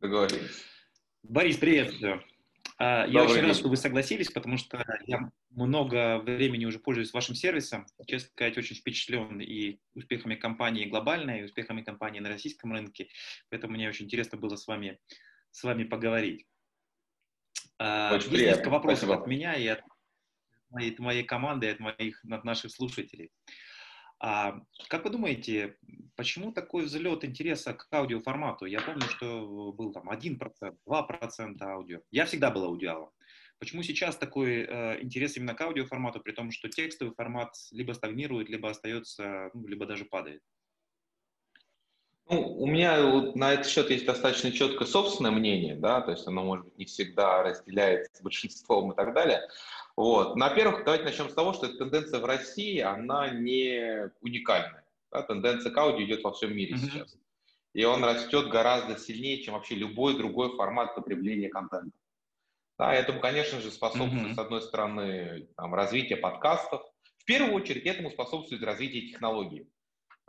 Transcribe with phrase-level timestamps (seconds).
[0.00, 0.64] Договорились.
[1.24, 2.22] Борис, приветствую.
[2.78, 7.34] А, я очень рад, что вы согласились, потому что я много времени уже пользуюсь вашим
[7.34, 7.86] сервисом.
[8.06, 13.08] Честно сказать, очень впечатлен и успехами компании глобальной, и успехами компании на российском рынке.
[13.50, 15.00] Поэтому мне очень интересно было с вами,
[15.50, 16.46] с вами поговорить.
[17.78, 18.50] А, очень Есть приятно.
[18.50, 19.22] несколько вопросов Спасибо.
[19.22, 19.80] от меня и от
[20.70, 23.32] моей, от моей команды, и от, моих, от наших слушателей.
[24.20, 25.76] А как вы думаете,
[26.16, 28.66] почему такой взлет интереса к аудиоформату?
[28.66, 30.38] Я помню, что был там 1%,
[30.86, 32.00] 2% аудио.
[32.10, 33.10] Я всегда был аудиалом.
[33.60, 38.48] Почему сейчас такой э, интерес именно к аудиоформату, при том, что текстовый формат либо стагнирует,
[38.48, 40.42] либо остается, ну, либо даже падает?
[42.30, 46.26] Ну, у меня вот на этот счет есть достаточно четкое собственное мнение, да, то есть
[46.26, 49.48] оно, может быть, не всегда разделяется большинством и так далее.
[49.96, 50.36] Вот.
[50.36, 54.84] На первых, давайте начнем с того, что эта тенденция в России, она не уникальная.
[55.10, 55.22] Да?
[55.22, 56.78] Тенденция к аудио идет во всем мире mm-hmm.
[56.78, 57.16] сейчас.
[57.72, 61.96] И он растет гораздо сильнее, чем вообще любой другой формат потребления контента.
[62.78, 64.34] Да, этому, конечно же, способствует, mm-hmm.
[64.34, 66.82] с одной стороны, там, развитие подкастов.
[67.16, 69.66] В первую очередь, этому способствует развитие технологий.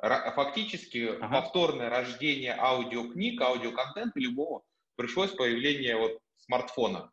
[0.02, 1.42] Фактически, ага.
[1.42, 4.64] повторное рождение аудиокниг, аудиоконтента любого
[4.96, 7.12] пришлось появление вот смартфона.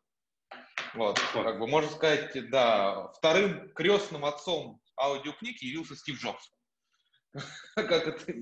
[0.93, 6.51] Вот, как бы можно сказать, да, вторым крестным отцом аудиокниг явился Стив Джобс.
[7.75, 8.33] Как это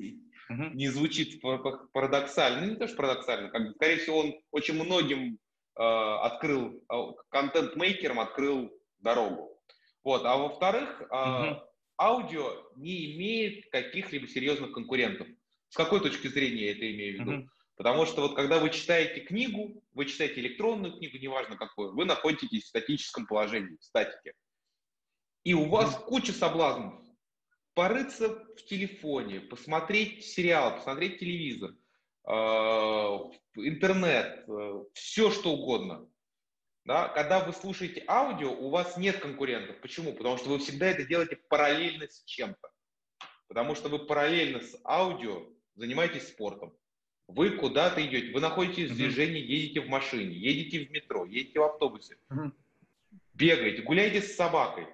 [0.48, 5.40] не звучит парадоксально, ну, не то что парадоксально, как, скорее всего, он очень многим
[5.76, 9.60] э, открыл, а, контент-мейкерам открыл дорогу.
[10.04, 11.56] Вот, а во-вторых, э,
[11.98, 15.28] аудио не имеет каких-либо серьезных конкурентов.
[15.70, 17.50] С какой точки зрения я это имею в виду?
[17.76, 22.64] Потому что вот когда вы читаете книгу, вы читаете электронную книгу, неважно какую, вы находитесь
[22.64, 24.34] в статическом положении, в статике.
[25.44, 27.02] И у вас куча соблазнов.
[27.74, 31.72] Порыться в телефоне, посмотреть сериал, посмотреть телевизор,
[32.26, 32.32] э,
[33.58, 36.10] интернет, э, все что угодно.
[36.86, 37.10] Да?
[37.10, 39.80] Когда вы слушаете аудио, у вас нет конкурентов.
[39.82, 40.14] Почему?
[40.14, 42.70] Потому что вы всегда это делаете параллельно с чем-то.
[43.48, 46.74] Потому что вы параллельно с аудио занимаетесь спортом
[47.28, 51.64] вы куда-то идете, вы находитесь в движении, едете в машине, едете в метро, едете в
[51.64, 52.18] автобусе,
[53.34, 54.88] бегаете, гуляете с собакой.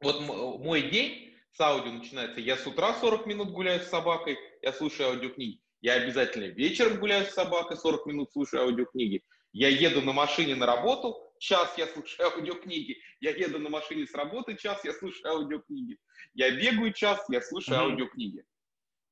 [0.00, 2.40] Вот мой день с аудио начинается.
[2.40, 5.60] Я с утра 40 минут гуляю с собакой, я слушаю аудиокниги.
[5.80, 9.22] Я обязательно вечером гуляю с собакой, 40 минут слушаю аудиокниги.
[9.58, 12.96] Я еду на машине на работу, час я слушаю аудиокниги.
[13.18, 15.98] Я еду на машине с работы, час я слушаю аудиокниги.
[16.34, 17.90] Я бегаю час, я слушаю mm-hmm.
[17.90, 18.44] аудиокниги.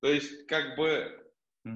[0.03, 1.21] То есть, как бы,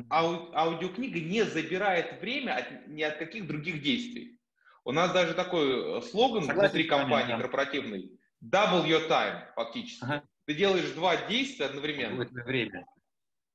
[0.09, 4.39] Ау, аудиокнига не забирает время от, ни от каких других действий.
[4.85, 7.41] У нас даже такой э, слоган Согласен, внутри компании да.
[7.41, 10.05] корпоративный double your time фактически.
[10.05, 10.23] Ага.
[10.47, 12.25] Ты делаешь два действия одновременно.
[12.45, 12.87] Время.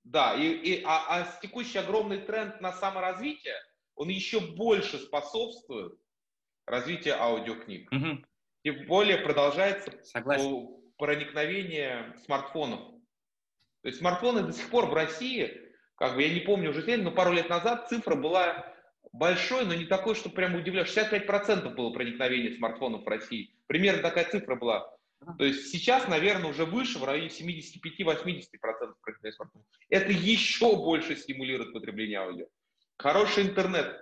[0.03, 3.55] Да, и, и, а, а текущий огромный тренд на саморазвитие,
[3.95, 5.93] он еще больше способствует
[6.65, 7.91] развитию аудиокниг.
[7.91, 8.25] Угу.
[8.63, 10.67] Тем более продолжается Согласен.
[10.97, 12.79] проникновение смартфонов.
[13.81, 15.65] То есть смартфоны до сих пор в России
[15.97, 18.73] как бы я не помню уже день, но пару лет назад цифра была
[19.13, 20.95] большой, но не такой, что прям удивляешь.
[20.95, 23.55] 65% было проникновение смартфонов в России.
[23.67, 24.91] Примерно такая цифра была.
[25.37, 27.79] То есть сейчас, наверное, уже выше, в районе 75-80%
[29.01, 29.67] проникновения смартфонов.
[29.89, 32.45] Это еще больше стимулирует потребление аудио.
[32.97, 34.01] Хороший интернет.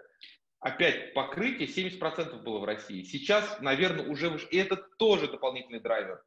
[0.59, 3.03] Опять покрытие 70% было в России.
[3.03, 4.39] Сейчас, наверное, уже.
[4.51, 6.23] И это тоже дополнительный драйвер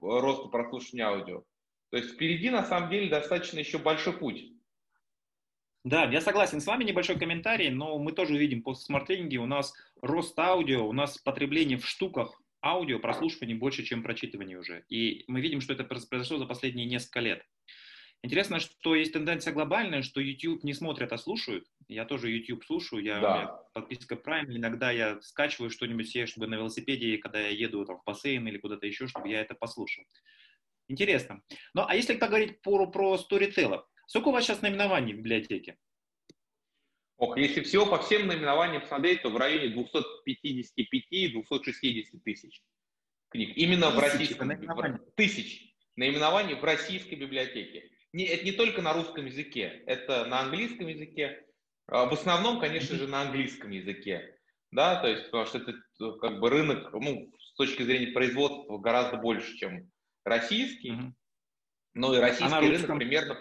[0.00, 1.44] роста прослушивания аудио.
[1.90, 4.52] То есть впереди, на самом деле, достаточно еще большой путь.
[5.84, 9.72] Да, я согласен с вами, небольшой комментарий, но мы тоже видим по смарт-тренинге, у нас
[10.02, 14.84] рост аудио, у нас потребление в штуках аудио, прослушивание больше, чем прочитывание уже.
[14.88, 17.46] И мы видим, что это произошло за последние несколько лет.
[18.26, 21.66] Интересно, что есть тенденция глобальная, что YouTube не смотрят, а слушают.
[21.88, 23.46] Я тоже YouTube слушаю, я да.
[23.72, 28.04] подписка Prime, иногда я скачиваю что-нибудь себе, чтобы на велосипеде, когда я еду там, в
[28.04, 30.04] бассейн или куда-то еще, чтобы я это послушал.
[30.88, 31.42] Интересно.
[31.74, 35.76] Ну, а если поговорить про, про Storyteller, Сколько у вас сейчас наименований в библиотеке?
[37.16, 42.62] Ох, если всего по всем наименованиям посмотреть, то в районе 255-260 тысяч
[43.30, 43.56] книг.
[43.56, 44.46] Именно тысяч, в российском...
[44.48, 45.00] Наименование.
[45.16, 47.90] Тысяч наименований в российской библиотеке.
[48.12, 51.44] Не, это не только на русском языке, это на английском языке.
[51.86, 54.38] А в основном, конечно же, на английском языке.
[54.72, 55.74] Да, то есть, потому что это
[56.20, 59.90] как бы рынок, ну, с точки зрения производства гораздо больше, чем
[60.24, 60.90] российский.
[60.90, 61.12] Mm-hmm.
[61.94, 63.38] Ну и российский а рынок примерно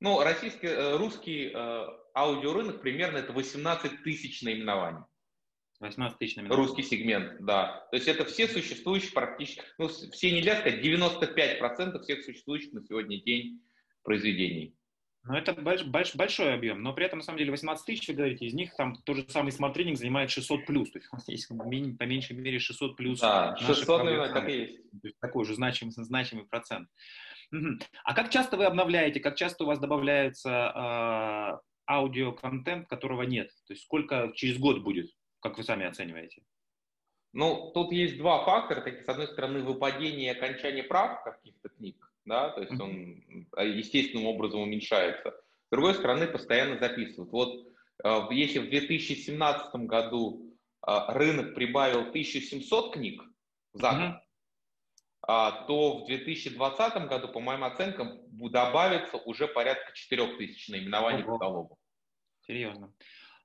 [0.00, 5.02] ну, российский, э, русский э, аудиорынок примерно это 18 тысяч наименований.
[5.80, 6.66] 18 тысяч наименований.
[6.66, 7.86] Русский сегмент, да.
[7.90, 13.20] То есть это все существующие практически, ну, все нельзя сказать, 95% всех существующих на сегодня
[13.20, 13.60] день
[14.08, 14.74] произведений.
[15.24, 18.14] Ну, это больш, больш, большой объем, но при этом, на самом деле, 18 тысяч, вы
[18.14, 21.16] говорите, из них там тот же самый Smart Reading занимает 600 плюс, то есть у
[21.16, 23.20] нас есть по меньшей мере 600 плюс.
[23.20, 24.90] Да, 600, наверное, так и есть.
[24.90, 26.88] То есть такой уже значимый, значимый процент.
[28.04, 33.48] А как часто вы обновляете, как часто у вас добавляется э, аудиоконтент, которого нет?
[33.66, 36.42] То есть сколько через год будет, как вы сами оцениваете?
[37.34, 38.82] Ну, тут есть два фактора.
[39.04, 43.22] С одной стороны, выпадение и окончание прав каких-то книг, да, то есть он
[43.56, 45.30] э, естественным образом уменьшается.
[45.30, 47.32] С другой стороны, постоянно записывают.
[47.32, 47.66] Вот
[48.04, 50.54] э, если в 2017 году
[50.86, 53.22] э, рынок прибавил 1700 книг
[53.72, 54.22] за год,
[55.28, 55.66] mm-hmm.
[55.66, 58.20] то в 2020 году, по моим оценкам,
[58.50, 61.38] добавится уже порядка 4000 наименований Ого.
[61.38, 61.76] каталога.
[62.46, 62.94] Серьезно.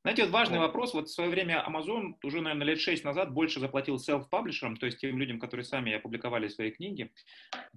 [0.03, 0.94] Знаете, вот важный вопрос.
[0.94, 5.00] Вот в свое время Amazon уже, наверное, лет шесть назад больше заплатил self-паблишерам, то есть
[5.00, 7.09] тем людям, которые сами опубликовали свои книги,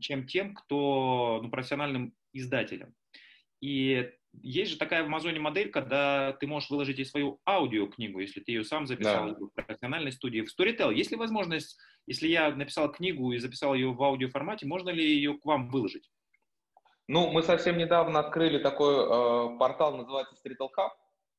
[0.00, 2.92] чем тем, кто ну, профессиональным издателям.
[3.60, 4.10] И
[4.42, 8.50] есть же такая в Амазоне модель, когда ты можешь выложить и свою аудиокнигу, если ты
[8.50, 9.36] ее сам записал да.
[9.38, 10.40] в профессиональной студии.
[10.40, 14.90] В Storytel есть ли возможность, если я написал книгу и записал ее в аудиоформате, можно
[14.90, 16.10] ли ее к вам выложить?
[17.06, 20.90] Ну, мы совсем недавно открыли такой э, портал, называется Storytel Hub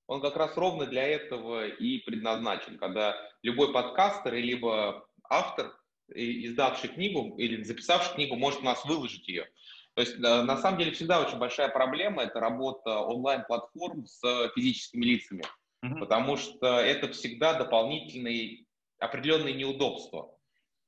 [0.08, 5.78] он как раз ровно для этого и предназначен, когда любой подкастер, либо автор,
[6.10, 9.48] издавший книгу или записавший книгу, может у нас выложить ее.
[9.94, 15.44] То есть на самом деле всегда очень большая проблема– это работа онлайн-платформ с физическими лицами,
[15.84, 16.00] mm-hmm.
[16.00, 18.66] потому что это всегда дополнительные
[19.00, 20.32] определенные неудобства,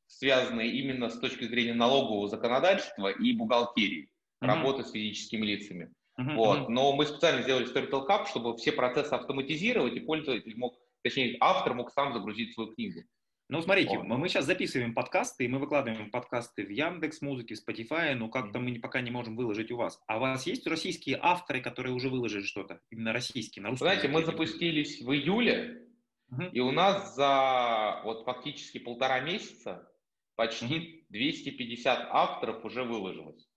[0.07, 4.03] связанные именно с точки зрения налогового законодательства и бухгалтерии,
[4.43, 4.47] mm-hmm.
[4.47, 5.91] работы с физическими лицами.
[6.19, 6.69] Uh-huh, вот.
[6.69, 11.73] Но мы специально сделали Storytel Cup, чтобы все процессы автоматизировать, и пользователь мог, точнее, автор
[11.73, 13.03] мог сам загрузить свою книгу.
[13.47, 14.05] Ну, смотрите, вот.
[14.05, 18.79] мы сейчас записываем подкасты, и мы выкладываем подкасты в Яндекс Музыке, Spotify, но как-то мы
[18.79, 19.99] пока не можем выложить у вас.
[20.07, 22.81] А у вас есть российские авторы, которые уже выложили что-то?
[22.91, 24.19] Именно российские, на русском Знаете, языке?
[24.19, 25.87] мы запустились в июле,
[26.31, 26.51] uh-huh.
[26.51, 29.89] и у нас за вот фактически полтора месяца
[30.35, 31.05] почти uh-huh.
[31.09, 33.48] 250 авторов уже выложилось.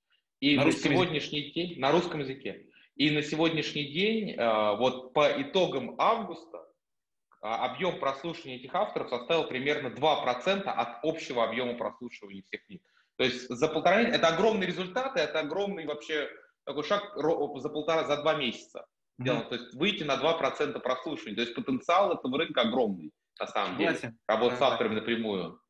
[0.43, 1.67] И на, на сегодняшний языке?
[1.69, 2.67] день, на русском языке,
[2.97, 6.67] и на сегодняшний день, э, вот по итогам августа,
[7.41, 12.83] а, объем прослушивания этих авторов составил примерно 2% от общего объема прослушивания всех книг.
[13.17, 16.29] То есть за полтора это огромный результат, это огромный вообще
[16.65, 18.85] такой шаг за полтора, за два месяца.
[19.21, 19.49] Mm-hmm.
[19.49, 21.37] То есть выйти на 2% прослушивания.
[21.37, 23.97] То есть потенциал этого рынка огромный, на самом деле.
[24.27, 25.61] Работать с авторами напрямую.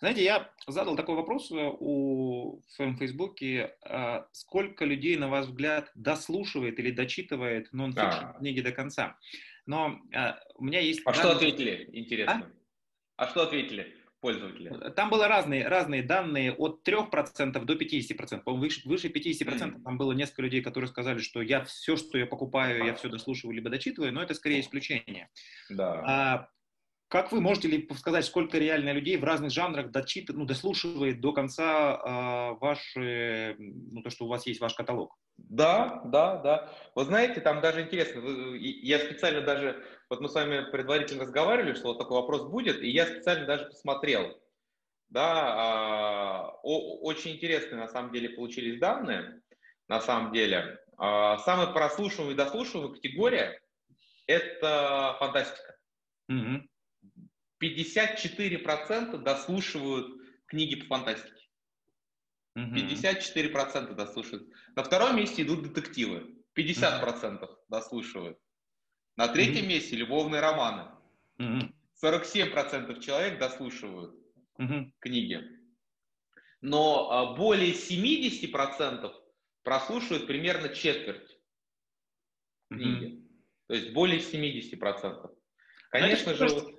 [0.00, 3.76] Знаете, я задал такой вопрос э, у, в своем фейсбуке.
[3.84, 8.36] А, сколько людей, на ваш взгляд, дослушивает или дочитывает нон-фикшн а.
[8.38, 9.18] книги до конца?
[9.66, 11.02] Но а, у меня есть...
[11.04, 12.52] А что ответили, интересно?
[13.16, 13.94] А, а что ответили?
[14.26, 14.90] пользователи?
[14.96, 18.42] Там было разные, разные данные от 3% до 50%.
[18.42, 19.82] По-моему, выше, выше 50% mm.
[19.82, 23.54] там было несколько людей, которые сказали, что я все, что я покупаю, я все дослушиваю
[23.54, 25.28] либо дочитываю, но это скорее исключение.
[25.70, 26.02] Да.
[26.04, 26.48] А,
[27.08, 31.32] как вы можете ли сказать, сколько реально людей в разных жанрах дочит, ну, дослушивает до
[31.32, 35.16] конца э, ваши, ну, то, что у вас есть ваш каталог?
[35.36, 36.72] Да, да, да.
[36.96, 38.20] Вы знаете, там даже интересно,
[38.56, 42.88] я специально даже, вот мы с вами предварительно разговаривали, что вот такой вопрос будет, и
[42.88, 44.40] я специально даже посмотрел.
[45.08, 49.42] Да, э, очень интересные на самом деле получились данные,
[49.86, 50.80] на самом деле.
[50.98, 53.60] Э, самая прослушиваемая и дослушиваемая категория–
[54.26, 55.76] это фантастика.
[56.32, 56.62] Mm-hmm.
[57.62, 61.32] 54% дослушивают книги по фантастике.
[62.56, 64.48] 54% дослушивают.
[64.74, 66.34] На втором месте идут детективы.
[66.56, 68.38] 50% дослушивают.
[69.16, 70.90] На третьем месте любовные романы.
[72.02, 74.14] 47% человек дослушивают
[75.00, 75.42] книги.
[76.62, 79.12] Но а, более 70%
[79.62, 81.38] прослушивают примерно четверть
[82.70, 83.22] книги.
[83.66, 85.30] То есть более 70%.
[85.90, 86.75] Конечно же, вот,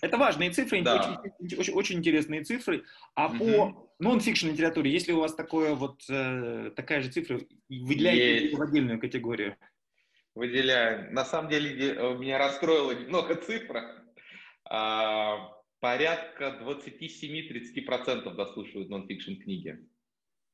[0.00, 1.18] это важные цифры, да.
[1.40, 2.84] очень, очень, очень интересные цифры.
[3.14, 3.38] А угу.
[3.38, 9.00] по нон-фикшн литературе, если у вас такое вот, э, такая же цифра, выделяете в отдельную
[9.00, 9.56] категорию?
[10.34, 11.12] Выделяю.
[11.12, 14.04] На самом деле э, меня расстроила немного цифра.
[14.64, 19.78] А, порядка 27-30% дослушивают нон-фикшн книги.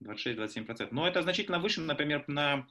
[0.02, 0.88] 26-27%.
[0.90, 2.66] Но это значительно выше, например, на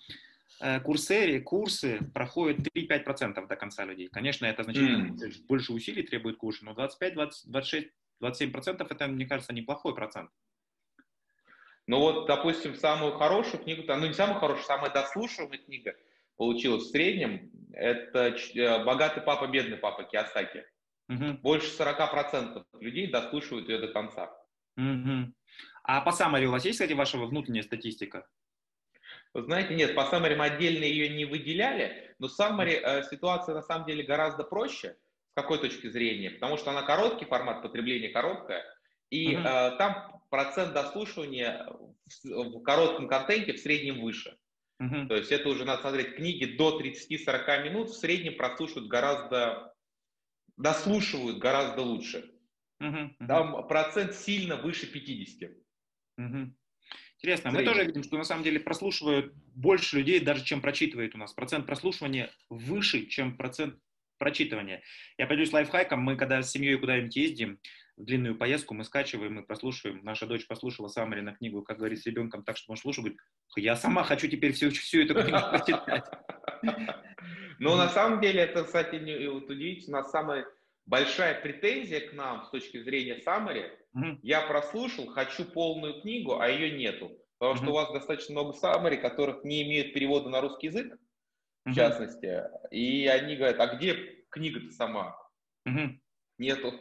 [0.84, 4.08] курсере курсы проходят 3-5% до конца людей.
[4.08, 5.46] Конечно, это значительно mm.
[5.48, 7.88] больше усилий требует курсы, но 25, 20, 26,
[8.22, 10.30] 27% это, мне кажется, неплохой процент.
[11.86, 15.96] Ну вот, допустим, самую хорошую книгу, ну не самую хорошую, самая дослушиваемая книга
[16.38, 20.66] получилась в среднем, это э, «Богатый папа, бедный папа» Киосаки.
[21.10, 21.40] Угу.
[21.42, 24.32] Больше 40% людей дослушивают ее до конца.
[24.78, 25.34] Угу.
[25.84, 28.26] А по самой у вас есть, кстати, ваша внутренняя статистика?
[29.34, 33.88] Вы знаете, нет, по Summary отдельно ее не выделяли, но Summary э, ситуация на самом
[33.88, 34.96] деле гораздо проще
[35.32, 38.64] с какой точки зрения, потому что она короткий формат потребления, короткая,
[39.10, 39.74] и uh-huh.
[39.74, 41.68] э, там процент дослушивания
[42.24, 44.38] в, в коротком контенте в среднем выше.
[44.82, 45.08] Uh-huh.
[45.08, 49.74] То есть это уже надо смотреть книги до 30-40 минут, в среднем прослушивают гораздо,
[50.58, 52.32] дослушивают гораздо лучше.
[52.82, 53.10] Uh-huh.
[53.28, 55.52] Там процент сильно выше 50.
[56.20, 56.52] Uh-huh.
[57.24, 57.52] Интересно.
[57.52, 61.32] Мы тоже видим, что на самом деле прослушивают больше людей, даже чем прочитывает у нас.
[61.32, 63.80] Процент прослушивания выше, чем процент
[64.18, 64.84] прочитывания.
[65.18, 66.02] Я поделюсь лайфхаком.
[66.02, 67.60] Мы когда с семьей куда-нибудь ездим,
[67.96, 70.04] в длинную поездку, мы скачиваем и прослушиваем.
[70.04, 73.22] Наша дочь послушала Самари на книгу, как говорит, с ребенком так, что он слушал, говорит,
[73.56, 76.04] я сама хочу теперь всю, всю эту книгу прочитать.
[77.60, 80.46] Но на самом деле это, кстати, вот удивительно, самая
[80.86, 84.20] большая претензия к нам с точки зрения Самари– Угу.
[84.24, 87.12] Я прослушал, хочу полную книгу, а ее нету.
[87.38, 87.64] Потому угу.
[87.64, 90.98] что у вас достаточно много саммари, которых не имеют перевода на русский язык,
[91.66, 91.76] в угу.
[91.76, 92.44] частности.
[92.72, 93.94] И они говорят, а где
[94.30, 95.16] книга-то сама?
[95.66, 96.00] Угу.
[96.40, 96.74] Нету.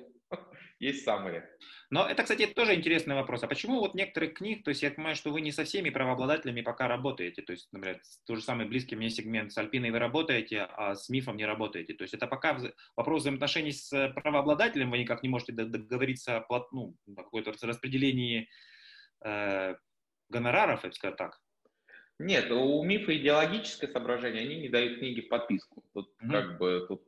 [0.83, 1.45] Есть саммари.
[1.91, 3.45] Но это, кстати, тоже интересный вопрос.
[3.45, 6.61] А почему вот некоторых книг, то есть я понимаю, что вы не со всеми правообладателями
[6.61, 10.63] пока работаете, то есть, например, то же самый близкий мне сегмент с Альпиной вы работаете,
[10.63, 11.95] а с Мифом не работаете.
[11.95, 12.59] То есть это пока
[12.97, 18.49] вопрос взаимоотношений с правообладателем, вы никак не можете договориться о, ну, какой-то распределении
[19.25, 19.77] э,
[20.31, 21.41] гонораров, я бы сказал так.
[22.19, 25.85] Нет, у МИФа идеологическое соображение, они не дают книги в подписку.
[25.95, 26.31] Тут mm-hmm.
[26.33, 27.05] как бы тут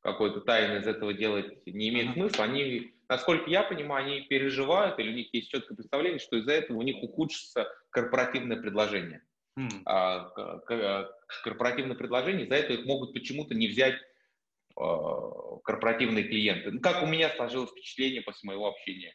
[0.00, 2.14] какой-то тайны из этого делать не имеет mm-hmm.
[2.14, 2.44] смысла.
[2.46, 6.78] Они насколько я понимаю, они переживают, или у них есть четкое представление, что из-за этого
[6.78, 9.22] у них ухудшится корпоративное предложение.
[9.58, 11.08] Mm.
[11.44, 13.96] Корпоративное предложение, из-за этого их могут почему-то не взять
[14.76, 16.70] а, корпоративные клиенты.
[16.70, 19.14] Ну, как у меня сложилось впечатление после моего общения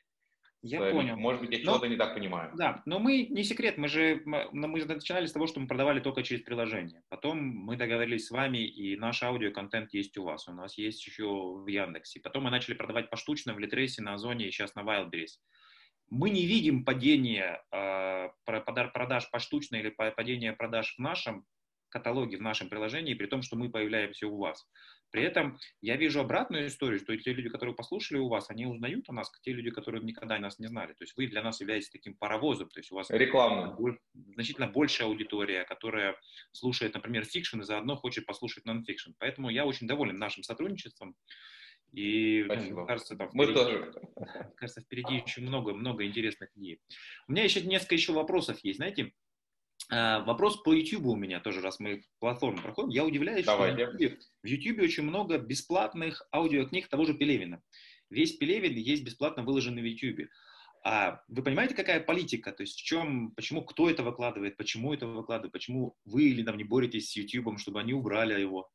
[0.61, 0.93] я Своими.
[0.95, 1.17] понял.
[1.17, 2.51] Может быть, я чего-то не так понимаю.
[2.55, 6.23] Да, но мы, не секрет, мы же мы, начинали с того, что мы продавали только
[6.23, 7.03] через приложение.
[7.09, 10.47] Потом мы договорились с вами, и наш аудиоконтент есть у вас.
[10.47, 12.19] У нас есть еще в Яндексе.
[12.19, 15.37] Потом мы начали продавать поштучно в Литрейсе, на Озоне и сейчас на Wildberries.
[16.09, 21.45] Мы не видим падения э, продаж поштучно или падения продаж в нашем
[21.89, 24.67] каталоге, в нашем приложении, при том, что мы появляемся у вас.
[25.11, 29.09] При этом я вижу обратную историю, что те люди, которые послушали у вас, они узнают
[29.09, 30.93] о нас, как те люди, которые никогда нас не знали.
[30.93, 33.77] То есть вы для нас являетесь таким паровозом, то есть у вас Рекламно.
[34.35, 36.15] значительно большая аудитория, которая
[36.51, 39.11] слушает, например, fiction и заодно хочет послушать нон-фикшн.
[39.19, 41.15] Поэтому я очень доволен нашим сотрудничеством.
[41.93, 43.93] И ну, кажется, там впереди, Мы тоже.
[44.57, 46.81] кажется, впереди еще много-много интересных идей.
[47.27, 48.77] У меня еще несколько еще вопросов есть.
[48.77, 49.13] Знаете,
[49.89, 52.89] вопрос по YouTube у меня тоже, раз мы платформу проходим.
[52.89, 53.87] Я удивляюсь, Давайте.
[53.87, 57.61] что в YouTube, в YouTube очень много бесплатных аудиокниг того же Пелевина.
[58.09, 60.29] Весь Пелевин есть бесплатно выложенный в YouTube.
[60.83, 62.51] А вы понимаете, какая политика?
[62.51, 66.57] То есть в чем, почему, кто это выкладывает, почему это выкладывает, почему вы или там
[66.57, 68.69] не боретесь с YouTube, чтобы они убрали его?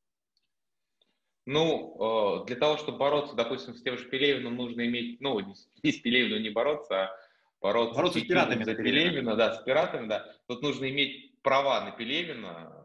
[1.45, 5.41] Ну, э, для того, чтобы бороться, допустим, с тем же Пелевиным, нужно иметь, ну,
[5.83, 7.17] не с Пелевиным не бороться, а
[7.63, 8.65] бороться, бороться с, пиратами.
[8.65, 10.27] За Пелевина, да, с пиратами, да.
[10.49, 12.85] Тут нужно иметь права на Пелевина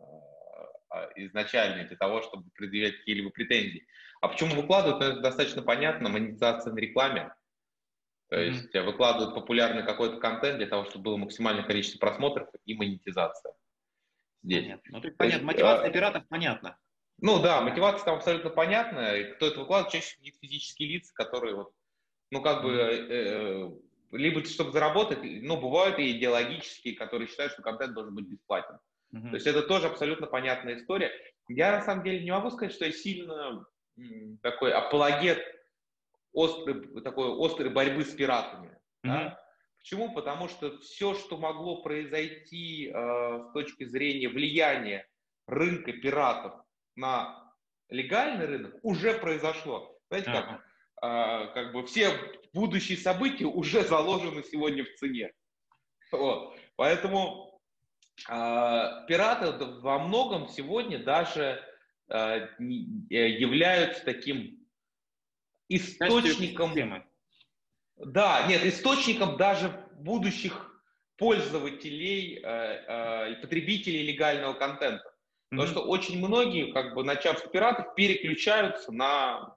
[0.89, 3.85] а, изначально для того, чтобы предъявлять какие-либо претензии.
[4.21, 4.99] А почему выкладывают?
[4.99, 7.33] Ну, это достаточно понятно, монетизация на рекламе.
[8.29, 8.83] То есть mm-hmm.
[8.83, 13.53] выкладывают популярный какой-то контент для того, чтобы было максимальное количество просмотров и монетизация.
[14.43, 14.63] Здесь.
[14.63, 14.99] Понятно.
[14.99, 15.47] Ну, понятно.
[15.47, 16.77] Мотивация а, пиратов понятна.
[17.19, 19.15] Ну да, мотивация там абсолютно понятна.
[19.15, 21.73] И кто это выкладывает, чаще всего физические лица, которые вот,
[22.31, 23.71] ну как бы э,
[24.11, 28.79] либо чтобы заработать, ну, бывают и идеологические, которые считают, что контент должен быть бесплатен.
[29.13, 29.29] Uh-huh.
[29.29, 31.11] То есть это тоже абсолютно понятная история.
[31.47, 33.65] Я на самом деле не могу сказать, что я сильно
[34.41, 35.43] такой апологет
[36.33, 38.69] острой, такой острой борьбы с пиратами.
[38.69, 38.77] Uh-huh.
[39.03, 39.43] Да?
[39.79, 40.13] Почему?
[40.13, 45.07] Потому что все, что могло произойти э, с точки зрения влияния
[45.45, 46.53] рынка пиратов
[46.95, 47.53] на
[47.89, 49.97] легальный рынок, уже произошло.
[50.09, 50.61] Знаете, как
[50.99, 52.11] как бы все
[52.53, 55.31] будущие события уже заложены сегодня в цене.
[56.11, 56.57] Вот.
[56.75, 57.61] Поэтому
[58.29, 58.33] э,
[59.07, 59.51] пираты
[59.81, 61.63] во многом сегодня даже
[62.09, 62.47] э,
[63.09, 64.67] являются таким
[65.69, 66.73] источником...
[67.97, 70.81] Да, нет, источником даже будущих
[71.17, 75.03] пользователей, э, э, потребителей легального контента.
[75.49, 75.71] Потому mm-hmm.
[75.71, 79.56] что очень многие, как бы начав с пиратов, переключаются на а,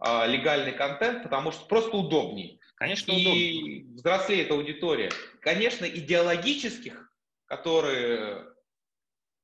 [0.00, 2.60] легальный контент, потому что просто удобней.
[2.76, 3.84] Конечно, и удобнее.
[3.94, 5.10] взрослеет аудитория.
[5.40, 7.12] Конечно, идеологических,
[7.46, 8.46] которые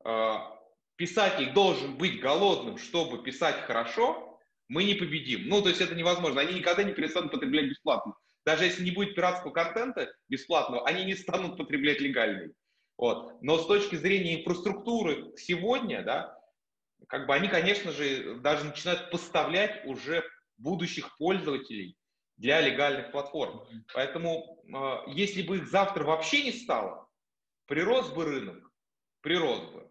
[0.04, 0.34] э,
[0.96, 5.48] писатель должен быть голодным, чтобы писать хорошо, мы не победим.
[5.48, 6.40] Ну, то есть это невозможно.
[6.40, 8.14] Они никогда не перестанут потреблять бесплатно.
[8.46, 12.52] Даже если не будет пиратского контента бесплатного, они не станут потреблять легальный.
[12.96, 13.42] Вот.
[13.42, 16.38] Но с точки зрения инфраструктуры сегодня, да,
[17.08, 20.24] как бы они, конечно же, даже начинают поставлять уже
[20.58, 21.96] будущих пользователей
[22.36, 23.66] для легальных платформ.
[23.92, 27.08] Поэтому, э, если бы их завтра вообще не стало,
[27.66, 28.70] прирос бы рынок,
[29.20, 29.90] прирос бы.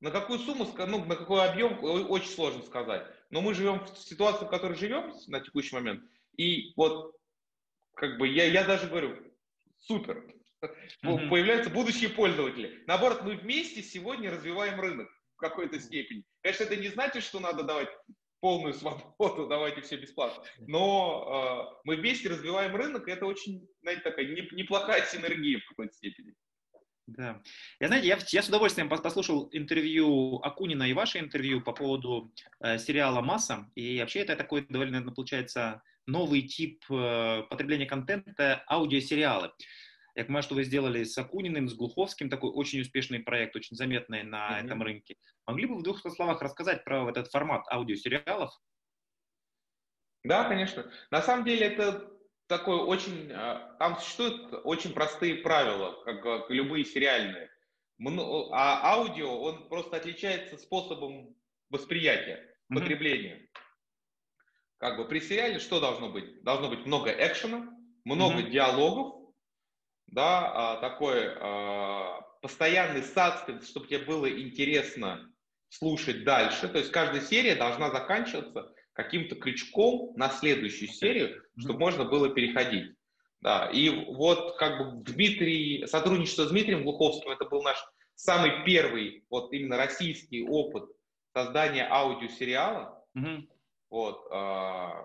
[0.00, 3.04] На какую сумму, ну, на какой объем, очень сложно сказать.
[3.30, 6.04] Но мы живем в ситуации, в которой живем на текущий момент.
[6.36, 7.16] И вот,
[7.94, 9.16] как бы, я, я даже говорю,
[9.80, 10.24] супер.
[10.62, 11.28] Mm-hmm.
[11.28, 12.82] Появляются будущие пользователи.
[12.86, 16.24] Наоборот, мы вместе сегодня развиваем рынок в какой-то степени.
[16.42, 17.88] Конечно, это не значит, что надо давать
[18.40, 20.42] полную свободу, давайте все бесплатно.
[20.66, 25.94] Но э, мы вместе развиваем рынок, и это очень, знаете, такая неплохая синергия в какой-то
[25.94, 26.34] степени.
[27.06, 27.40] Да.
[27.80, 32.78] Я, знаете, я, я с удовольствием послушал интервью Акунина и ваше интервью по поводу э,
[32.78, 33.70] сериала «Масса».
[33.74, 39.52] И вообще это такой довольно, получается, новый тип э, потребления контента– аудиосериалы.
[40.18, 44.24] Я понимаю, что вы сделали с Акуниным, с Глуховским такой очень успешный проект, очень заметный
[44.24, 44.64] на mm-hmm.
[44.64, 45.16] этом рынке.
[45.46, 48.50] Могли бы в двух словах рассказать про этот формат аудиосериалов?
[50.24, 50.90] Да, конечно.
[51.12, 52.10] На самом деле это
[52.48, 53.30] такой очень...
[53.30, 57.48] А, там существуют очень простые правила, как, как любые сериальные.
[58.50, 61.36] А аудио, он просто отличается способом
[61.70, 62.74] восприятия, mm-hmm.
[62.74, 63.48] потребления.
[64.78, 66.42] Как бы при сериале что должно быть?
[66.42, 67.72] Должно быть много экшена,
[68.04, 68.50] много mm-hmm.
[68.50, 69.17] диалогов,
[70.08, 75.30] да, а, такой а, постоянный саспенс, чтобы тебе было интересно
[75.68, 76.68] слушать дальше.
[76.68, 82.94] То есть каждая серия должна заканчиваться каким-то крючком на следующую серию, чтобы можно было переходить.
[83.40, 87.76] Да, и вот как бы Дмитрий, сотрудничество с Дмитрием Глуховским, это был наш
[88.16, 90.90] самый первый вот именно российский опыт
[91.32, 93.04] создания аудиосериала.
[93.16, 93.48] Mm-hmm.
[93.90, 95.04] Вот, а,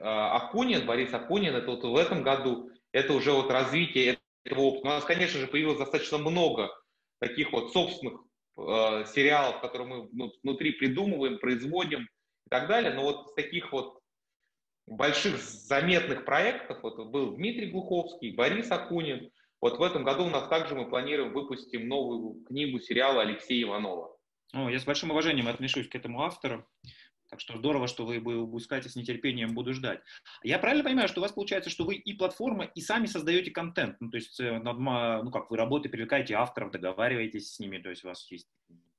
[0.00, 4.86] а, Акунин, Борис Акунин, это вот в этом году это уже вот развитие этого опыта.
[4.86, 6.70] У нас, конечно же, появилось достаточно много
[7.18, 8.20] таких вот собственных
[8.56, 12.94] э, сериалов, которые мы ну, внутри придумываем, производим и так далее.
[12.94, 13.98] Но вот с таких вот
[14.86, 19.32] больших заметных проектов вот был Дмитрий Глуховский, Борис Акунин.
[19.60, 24.16] Вот в этом году у нас также мы планируем выпустим новую книгу сериала Алексея Иванова.
[24.52, 26.64] О, я с большим уважением отношусь к этому автору.
[27.34, 30.00] Так что здорово, что вы выпускаете с нетерпением, буду ждать.
[30.44, 33.96] Я правильно понимаю, что у вас получается, что вы и платформа, и сами создаете контент?
[33.98, 38.04] Ну, то есть, э, ну как, вы работаете, привлекаете авторов, договариваетесь с ними, то есть
[38.04, 38.46] у вас есть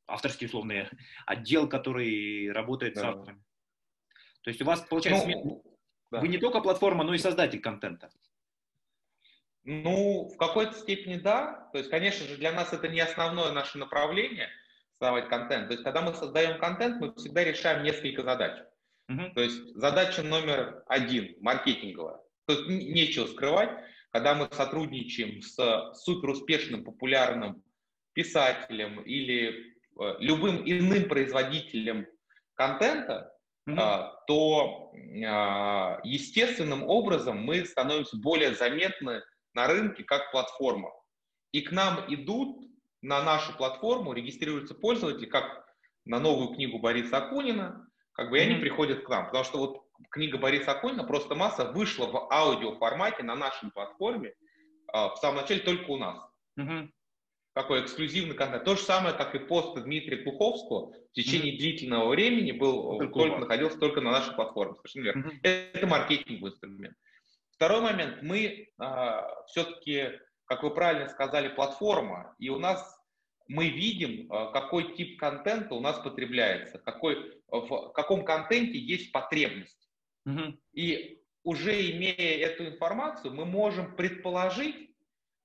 [0.05, 0.89] авторский, условный
[1.25, 2.99] отдел, который работает да.
[2.99, 3.41] с авторами.
[4.41, 5.63] То есть у вас, получается, ну,
[6.11, 6.27] вы да.
[6.27, 8.09] не только платформа, но и создатель контента.
[9.63, 11.69] Ну, в какой-то степени да.
[11.71, 14.49] То есть, конечно же, для нас это не основное наше направление–
[14.99, 15.67] создавать контент.
[15.67, 18.57] То есть, когда мы создаем контент, мы всегда решаем несколько задач.
[19.11, 19.33] Uh-huh.
[19.33, 22.19] То есть, задача номер один, маркетинговая.
[22.47, 23.69] То есть, нечего скрывать,
[24.11, 27.61] когда мы сотрудничаем с суперуспешным, популярным
[28.13, 32.07] писателем или э, любым иным производителем
[32.53, 33.33] контента,
[33.67, 34.11] uh-huh.
[34.27, 39.21] то э, естественным образом мы становимся более заметны
[39.53, 40.91] на рынке как платформа.
[41.51, 42.65] И к нам идут
[43.05, 45.63] на нашу платформу регистрируются пользователи, как
[46.05, 49.27] на новую книгу Бориса Акунина, как бы и они приходят к нам.
[49.27, 54.33] Потому что вот книга Бориса Акунина «Просто масса» вышла в аудиоформате на нашей платформе
[54.91, 56.19] а, в самом начале только у нас.
[56.59, 56.89] Mm-hmm.
[57.53, 58.63] Такой эксклюзивный контент.
[58.65, 61.59] То же самое, как и пост Дмитрия Куховского в течение mm-hmm.
[61.59, 64.73] длительного времени был, только, только находился только на нашей платформе.
[64.75, 65.27] Совершенно верно.
[65.27, 65.39] Mm-hmm.
[65.43, 66.97] Это маркетинговый инструмент.
[67.51, 68.23] Второй момент.
[68.23, 72.35] Мы а, все-таки, как вы правильно сказали, платформа.
[72.39, 72.94] И у нас
[73.47, 79.89] мы видим, э, какой тип контента у нас потребляется, какой, в каком контенте есть потребность.
[80.25, 80.57] Угу.
[80.73, 84.95] И уже имея эту информацию, мы можем предположить,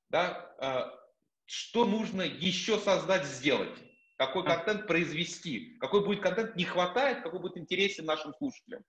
[0.09, 1.01] да, э,
[1.45, 3.79] что нужно еще создать, сделать,
[4.17, 8.83] какой контент произвести, какой будет контент не хватает, какой будет интересен нашим слушателям.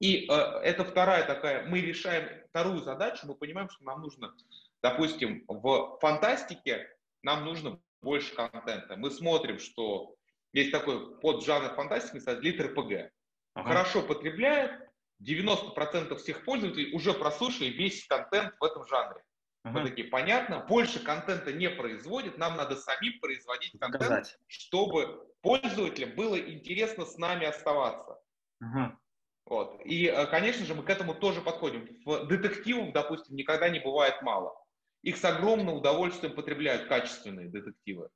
[0.00, 4.34] И э, это вторая такая, мы решаем вторую задачу, мы понимаем, что нам нужно,
[4.82, 6.88] допустим, в фантастике
[7.22, 8.96] нам нужно больше контента.
[8.96, 10.14] Мы смотрим, что
[10.52, 13.12] есть такой поджанр фантастики, называется литр ПГ.
[13.54, 13.68] Ага.
[13.68, 14.88] Хорошо потребляет,
[15.22, 19.22] 90% всех пользователей уже прослушали весь контент в этом жанре.
[19.62, 19.80] Ага.
[19.80, 24.38] Мы такие, понятно, больше контента не производит, нам надо самим производить контент, Сказать.
[24.46, 28.18] чтобы пользователям было интересно с нами оставаться.
[28.60, 28.98] Ага.
[29.44, 29.80] Вот.
[29.84, 31.98] И, э, конечно же, мы к этому тоже подходим.
[32.04, 34.54] В детективах, допустим, никогда не бывает мало
[35.02, 38.08] их с огромным удовольствием потребляют качественные детективы.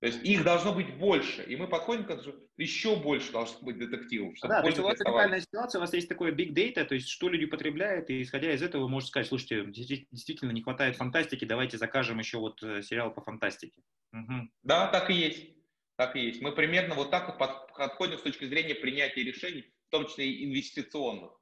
[0.00, 3.58] То есть их должно быть больше, и мы подходим к тому, что еще больше должно
[3.62, 4.34] быть детективов.
[4.42, 7.08] Да, то есть у вас уникальная ситуация, у вас есть такое big data, то есть
[7.08, 11.46] что люди потребляют, и исходя из этого вы можете сказать, слушайте, действительно не хватает фантастики,
[11.46, 13.80] давайте закажем еще вот э, сериал по фантастике.
[14.12, 14.50] Угу.
[14.64, 15.56] Да, так и есть.
[15.96, 16.42] Так и есть.
[16.42, 20.44] Мы примерно вот так вот подходим с точки зрения принятия решений, в том числе и
[20.44, 21.32] инвестиционных.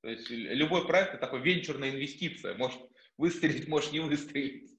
[0.00, 2.54] То есть любой проект это такой венчурная инвестиция.
[2.54, 2.80] Может
[3.18, 4.70] выстрелить, может не выстрелить.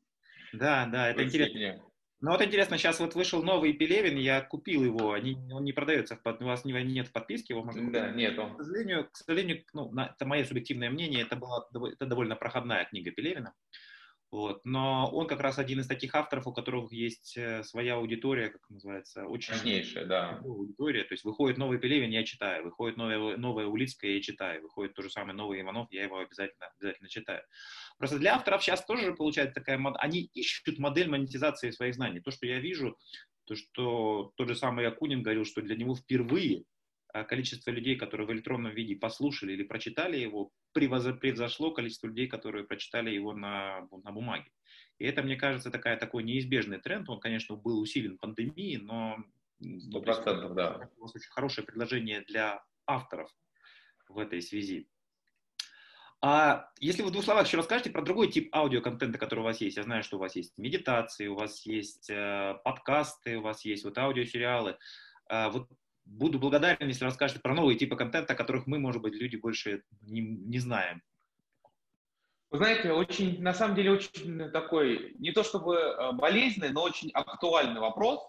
[0.54, 1.84] Да, да, это интересно.
[2.22, 6.20] Ну вот интересно, сейчас вот вышел новый Пелевин, я купил его, они, он не продается,
[6.26, 8.36] у вас нет в подписке, его можно Да, нет.
[8.36, 13.12] К сожалению, к сожалению, ну, это мое субъективное мнение, это была это довольно проходная книга
[13.12, 13.54] Пелевина.
[14.32, 14.62] Вот.
[14.64, 18.62] Но он как раз один из таких авторов, у которых есть э, своя аудитория, как
[18.70, 19.54] называется, очень...
[19.54, 20.40] Важнейшая, да.
[20.44, 21.04] Аудитория.
[21.04, 22.64] То есть выходит новый Пелевин, я читаю.
[22.64, 24.62] Выходит новая, новая Улицкая, я читаю.
[24.62, 27.42] Выходит то же самое новый Иванов, я его обязательно, обязательно читаю.
[28.00, 29.78] Просто для авторов сейчас тоже получается такая...
[30.00, 32.22] Они ищут модель монетизации своих знаний.
[32.22, 32.98] То, что я вижу,
[33.44, 36.64] то, что тот же самый Акунин говорил, что для него впервые
[37.12, 42.66] а количество людей, которые в электронном виде послушали или прочитали его, превзошло количество людей, которые
[42.66, 44.52] прочитали его на, на бумаге.
[45.00, 47.10] И это, мне кажется, такая, такой неизбежный тренд.
[47.10, 49.18] Он, конечно, был усилен пандемией, но...
[49.80, 50.90] Сто процентов, да.
[50.98, 53.30] У вас очень хорошее предложение для авторов
[54.08, 54.88] в этой связи.
[56.22, 59.62] А если вы в двух словах еще расскажете про другой тип аудиоконтента, который у вас
[59.62, 59.78] есть.
[59.78, 63.86] Я знаю, что у вас есть медитации, у вас есть э, подкасты, у вас есть
[63.86, 64.78] вот аудиосериалы.
[65.30, 65.70] А вот
[66.10, 69.84] Буду благодарен, если расскажете про новые типы контента, о которых мы, может быть, люди больше
[70.02, 71.04] не, не знаем.
[72.50, 77.12] Вы знаете, очень, на самом деле, очень такой, не то чтобы э, болезненный, но очень
[77.12, 78.28] актуальный вопрос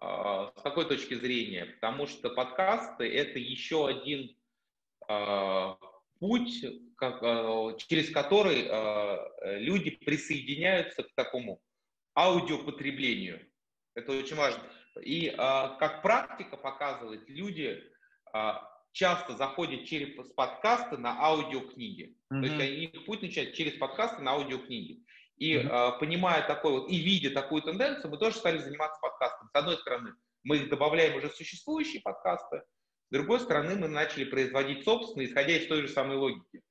[0.00, 0.04] э,
[0.56, 4.34] с какой точки зрения, потому что подкасты– это еще один
[5.06, 5.74] э,
[6.18, 6.64] путь,
[6.96, 11.60] как, э, через который э, люди присоединяются к такому
[12.16, 13.46] аудиопотреблению.
[13.94, 14.62] Это очень важно.
[15.02, 17.80] И а, как практика показывает, люди
[18.92, 22.16] часто заходят через подкасты на аудиокниги.
[22.32, 22.40] Mm-hmm.
[22.40, 25.04] То есть они их путь начинают через подкасты на аудиокниги.
[25.36, 25.98] И mm-hmm.
[26.00, 29.48] понимая такой вот, и видя такую тенденцию, мы тоже стали заниматься подкастом.
[29.52, 32.62] С одной стороны, мы их добавляем уже существующие подкасты,
[33.10, 36.62] с другой стороны, мы начали производить собственные, исходя из той же самой логики.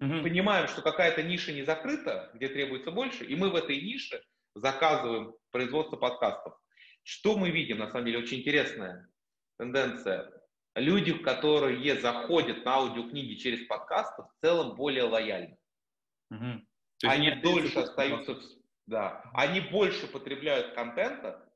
[0.00, 0.22] Mm-hmm.
[0.22, 4.22] Понимаем, что какая-то ниша не закрыта, где требуется больше, и мы в этой нише
[4.54, 6.54] заказываем производство подкастов.
[7.02, 9.06] Что мы видим, на самом деле, очень интересная
[9.58, 10.32] тенденция.
[10.74, 15.58] Люди, которые заходят на аудиокниги через подкасты, в целом более лояльны.
[16.30, 16.64] Угу.
[17.04, 18.40] Они дольше остаются,
[18.86, 21.46] да, они больше потребляют контента,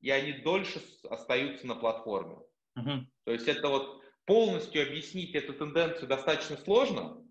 [0.00, 2.36] и они дольше остаются на платформе.
[2.76, 3.06] Угу.
[3.24, 7.22] То есть это вот полностью объяснить эту тенденцию достаточно сложно.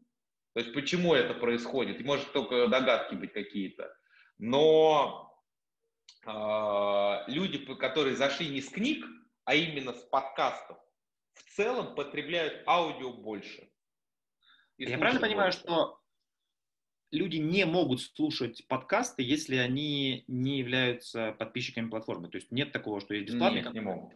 [0.53, 3.95] То есть почему это происходит, может только догадки быть какие-то.
[4.37, 5.33] Но
[6.25, 9.05] а, люди, которые зашли не с книг,
[9.45, 10.77] а именно с подкастов,
[11.33, 13.69] в целом потребляют аудио больше.
[14.77, 15.31] Я правильно больше.
[15.31, 16.00] понимаю, что
[17.11, 22.29] люди не могут слушать подкасты, если они не являются подписчиками платформы.
[22.29, 24.13] То есть нет такого, что есть бесплатные Нет, не могут.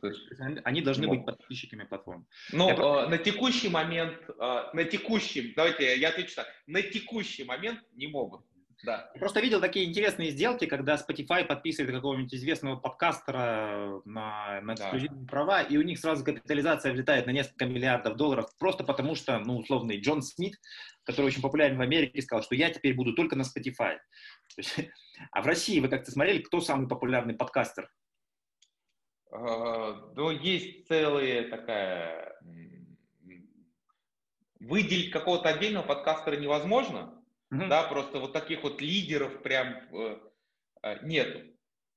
[0.63, 2.25] Они должны быть подписчиками платформы.
[2.51, 7.43] Но я э, на текущий момент, э, на текущий, давайте я отвечу так, на текущий
[7.43, 8.41] момент не могут.
[8.85, 9.09] Да.
[9.15, 15.23] Я просто видел такие интересные сделки, когда Spotify подписывает какого-нибудь известного подкастера на, на эксклюзивные
[15.23, 15.27] да.
[15.27, 19.57] права, и у них сразу капитализация влетает на несколько миллиардов долларов, просто потому что, ну,
[19.57, 20.55] условный Джон Смит,
[21.03, 23.97] который очень популярен в Америке, сказал, что я теперь буду только на Spotify.
[25.31, 27.89] А в России вы как-то смотрели, кто самый популярный подкастер?
[29.31, 32.37] А, ну, есть целая такая...
[34.59, 37.14] Выделить какого-то отдельного подкастера невозможно,
[37.51, 37.67] Угу.
[37.67, 40.19] Да, просто вот таких вот лидеров прям э,
[40.83, 41.41] э нету.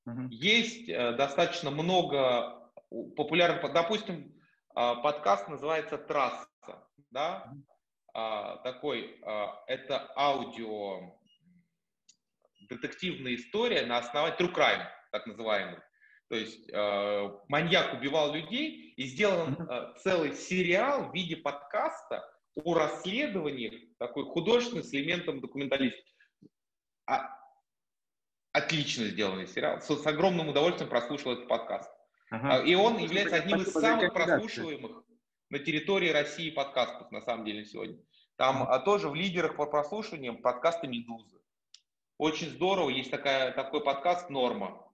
[0.07, 0.29] Угу.
[0.31, 2.71] Есть э, достаточно много
[3.17, 4.35] популярных, допустим,
[4.75, 6.49] э, подкаст называется «Трасса»,
[7.11, 7.65] да, угу.
[8.65, 11.19] такой, э, это аудио
[12.69, 15.81] детективная история на основании true crime, так называемый.
[16.29, 16.71] То есть
[17.49, 19.57] маньяк убивал людей и сделан
[20.03, 22.23] целый сериал в виде подкаста
[22.64, 26.14] о расследованиях, такой художественный с элементом документалистики.
[27.07, 27.31] А,
[28.53, 29.81] отлично сделанный сериал.
[29.81, 31.90] С, с огромным удовольствием прослушал этот подкаст.
[32.31, 32.57] Ага.
[32.57, 35.05] А, и он является одним из самых прослушиваемых
[35.51, 37.99] на территории России подкастов, на самом деле, сегодня.
[38.37, 41.40] Там а, тоже в лидерах по прослушиваниям подкасты «Медузы».
[42.18, 42.90] Очень здорово.
[42.90, 44.85] Есть такая, такой подкаст «Норма».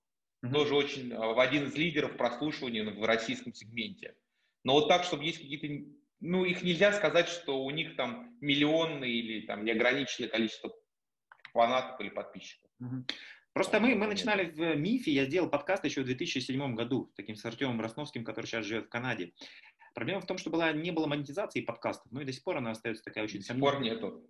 [0.42, 0.52] Угу.
[0.52, 4.16] Тоже очень а, один из лидеров прослушивания в российском сегменте.
[4.62, 9.12] Но вот так, чтобы есть какие-то ну, их нельзя сказать, что у них там миллионные
[9.12, 10.72] или там неограниченное количество
[11.52, 12.70] фанатов или подписчиков.
[13.52, 17.36] Просто мы, мы начинали в МИФе, я сделал подкаст еще в 2007 году с таким
[17.36, 19.32] с Артемом Росновским, который сейчас живет в Канаде.
[19.94, 22.72] Проблема в том, что была, не было монетизации подкастов, ну и до сих пор она
[22.72, 23.38] остается такая очень...
[23.38, 24.28] До сих пор нету.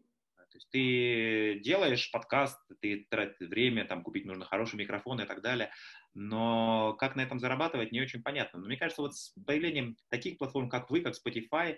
[0.55, 5.43] То есть ты делаешь подкаст, ты тратишь время, там, купить нужно хороший микрофон и так
[5.43, 5.73] далее,
[6.15, 8.61] но как на этом зарабатывать, не очень понятно.
[8.61, 11.77] Но мне кажется, вот с появлением таких платформ, как вы, как Spotify,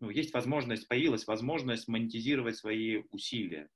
[0.00, 3.70] ну, есть возможность, появилась возможность монетизировать свои усилия.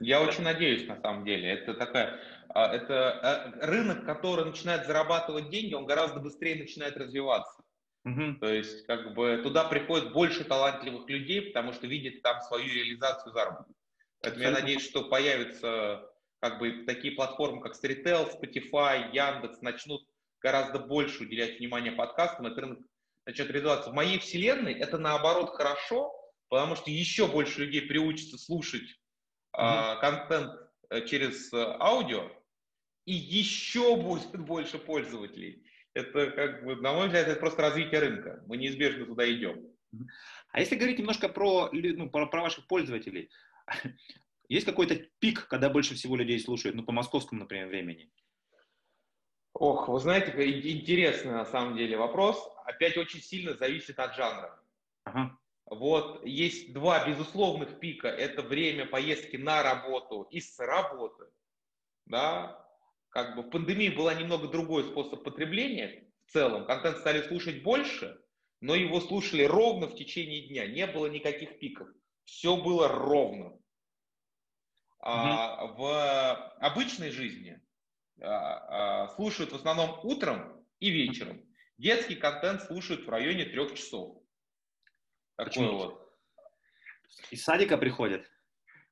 [0.00, 1.50] Я очень надеюсь, на самом деле.
[1.50, 7.62] Это такая, а, это э, рынок, который начинает зарабатывать деньги, он гораздо быстрее начинает развиваться.
[8.04, 8.38] Угу.
[8.40, 13.32] То есть, как бы туда приходит больше талантливых людей, потому что видят там свою реализацию
[13.32, 13.72] заработка.
[14.20, 20.06] Поэтому я надеюсь, что появятся как бы такие платформы, как Storytel, Spotify, Яндекс, начнут
[20.40, 22.78] гораздо больше уделять внимание подкастам, этот рынок
[23.24, 23.90] начнет развиваться.
[23.90, 26.12] В моей вселенной это наоборот хорошо,
[26.48, 28.84] потому что еще больше людей приучатся слушать
[29.56, 30.00] mm-hmm.
[30.00, 30.52] контент
[30.90, 32.30] э, через э, аудио,
[33.06, 35.63] и еще будет больше пользователей.
[35.94, 38.42] Это, как бы, на мой взгляд, это просто развитие рынка.
[38.46, 39.68] Мы неизбежно туда идем.
[40.50, 43.30] А если говорить немножко про, ну, про, про ваших пользователей,
[44.48, 48.10] есть какой-то пик, когда больше всего людей слушают, ну, по московскому, например, времени?
[49.52, 50.32] Ох, вы знаете,
[50.68, 52.44] интересный на самом деле вопрос.
[52.64, 54.60] Опять очень сильно зависит от жанра.
[55.04, 55.38] Ага.
[55.66, 58.08] Вот есть два безусловных пика.
[58.08, 61.26] Это время поездки на работу и с работы.
[62.06, 62.63] Да?
[63.14, 66.66] Как бы в пандемии была немного другой способ потребления в целом.
[66.66, 68.20] Контент стали слушать больше,
[68.60, 70.66] но его слушали ровно в течение дня.
[70.66, 71.88] Не было никаких пиков.
[72.24, 73.56] Все было ровно.
[74.98, 77.62] А в обычной жизни
[78.20, 81.40] а, а, слушают в основном утром и вечером.
[81.78, 84.20] Детский контент слушают в районе трех часов.
[85.36, 86.12] Такой вот.
[87.30, 88.28] Из садика приходят?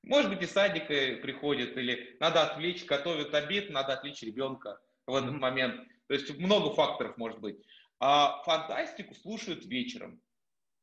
[0.03, 5.39] Может быть, из садика приходят, или надо отвлечь, готовят обед, надо отвлечь ребенка в этот
[5.39, 5.87] момент.
[6.09, 7.57] То есть много факторов может быть.
[8.01, 10.21] А фантастику слушают вечером.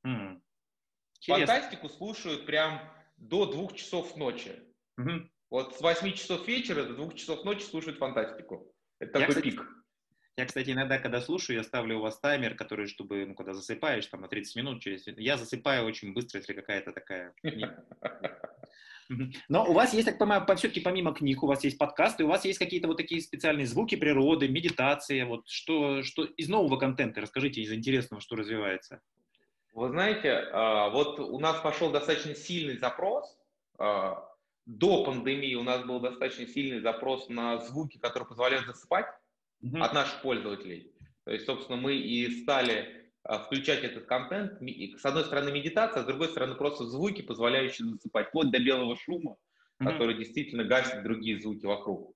[0.08, 0.41] Mm-hmm.
[1.25, 2.82] Фантастику слушают прям
[3.17, 4.58] до двух часов ночи.
[4.99, 5.29] Mm-hmm.
[5.49, 8.71] Вот с 8 часов вечера до 2 часов ночи слушают фантастику.
[8.99, 9.67] Это я, такой кстати, пик.
[10.38, 14.05] Я, кстати, иногда, когда слушаю, я ставлю у вас таймер, который, чтобы, ну, когда засыпаешь,
[14.05, 15.05] там, на 30 минут, через...
[15.08, 17.34] Я засыпаю очень быстро, если какая-то такая...
[19.48, 22.45] Но у вас есть, так понимаю, все-таки помимо книг, у вас есть подкасты, у вас
[22.45, 27.62] есть какие-то вот такие специальные звуки природы, медитация, вот что, что из нового контента, расскажите
[27.62, 29.02] из интересного, что развивается.
[29.74, 33.38] Вы знаете, а, вот у нас пошел достаточно сильный запрос,
[33.78, 34.30] а,
[34.65, 39.08] до пандемии у нас был достаточно сильный запрос на звуки, которые позволяют засыпать
[39.63, 39.80] mm-hmm.
[39.80, 40.93] от наших пользователей.
[41.24, 42.98] То есть, собственно, мы и стали
[43.45, 44.59] включать этот контент.
[44.99, 48.97] С одной стороны медитация, а с другой стороны просто звуки, позволяющие засыпать, вплоть до белого
[48.97, 49.35] шума,
[49.81, 49.85] mm-hmm.
[49.85, 52.15] который действительно гасит другие звуки вокруг.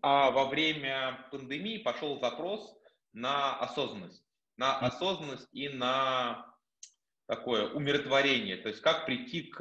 [0.00, 2.76] А во время пандемии пошел запрос
[3.12, 4.22] на осознанность.
[4.56, 6.46] На осознанность и на
[7.26, 9.58] такое умиротворение, то есть как прийти к,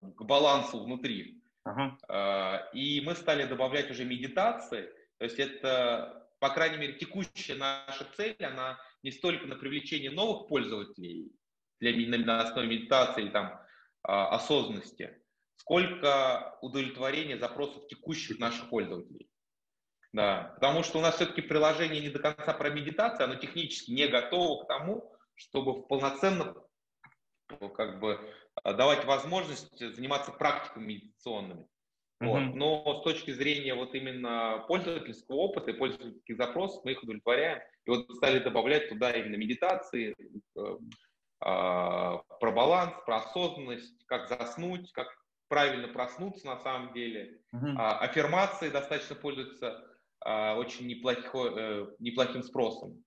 [0.00, 1.42] к балансу внутри.
[1.66, 2.60] Uh-huh.
[2.74, 8.36] И мы стали добавлять уже медитации, то есть это, по крайней мере, текущая наша цель,
[8.44, 11.32] она не столько на привлечение новых пользователей
[11.80, 13.60] для, на основе медитации или там
[14.02, 15.20] а, осознанности,
[15.56, 19.28] сколько удовлетворение запросов текущих наших пользователей.
[20.12, 24.06] Да, потому что у нас все-таки приложение не до конца про медитацию, оно технически не
[24.08, 26.54] готово к тому, чтобы полноценно
[27.74, 28.20] как бы
[28.62, 31.62] а, давать возможность заниматься практиками медитационными.
[32.22, 32.26] Mm-hmm.
[32.26, 32.54] Вот.
[32.54, 37.60] Но с точки зрения вот именно пользовательского опыта и пользовательских запросов мы их удовлетворяем.
[37.86, 40.14] И вот стали добавлять туда именно медитации,
[40.56, 40.76] э, э,
[41.40, 45.08] про баланс, про осознанность, как заснуть, как
[45.48, 47.38] правильно проснуться на самом деле.
[47.52, 49.84] А, аффирмации достаточно пользуются
[50.20, 53.04] а, очень неплохо, э, неплохим спросом.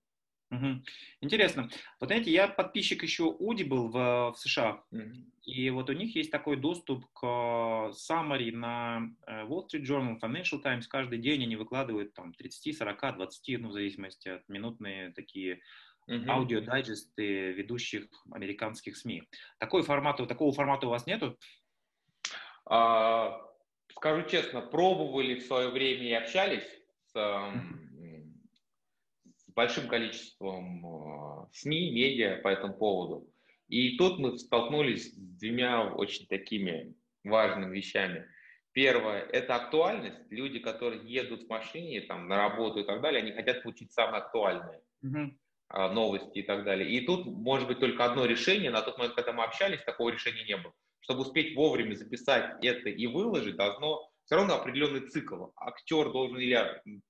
[0.52, 0.82] Угу.
[1.22, 1.68] Интересно.
[1.98, 5.02] Вот знаете, я подписчик еще Audible в, в США, угу.
[5.46, 10.60] И вот у них есть такой доступ к summary на э, Wall Street Journal, Financial
[10.60, 10.88] Times.
[10.88, 15.60] Каждый день они выкладывают там 30, 40, 20, ну, в зависимости от минутные такие
[16.08, 16.28] угу.
[16.28, 19.22] аудиодайджесты ведущих американских СМИ.
[19.58, 21.38] Такой формат, такого формата у вас нету?
[22.68, 23.40] А,
[23.94, 26.66] скажу честно, пробовали в свое время и общались
[27.12, 27.14] с
[29.54, 33.28] большим количеством э, СМИ, медиа по этому поводу.
[33.68, 38.26] И тут мы столкнулись с двумя очень такими важными вещами.
[38.72, 40.20] Первое– это актуальность.
[40.30, 44.22] Люди, которые едут в машине там, на работу и так далее, они хотят получить самые
[44.22, 45.92] актуальные mm-hmm.
[45.92, 46.90] новости и так далее.
[46.90, 48.70] И тут может быть только одно решение.
[48.70, 50.74] На тот момент, когда мы общались, такого решения не было.
[51.00, 55.46] Чтобы успеть вовремя записать это и выложить, должно все равно определенный цикл.
[55.56, 56.60] Актер должен или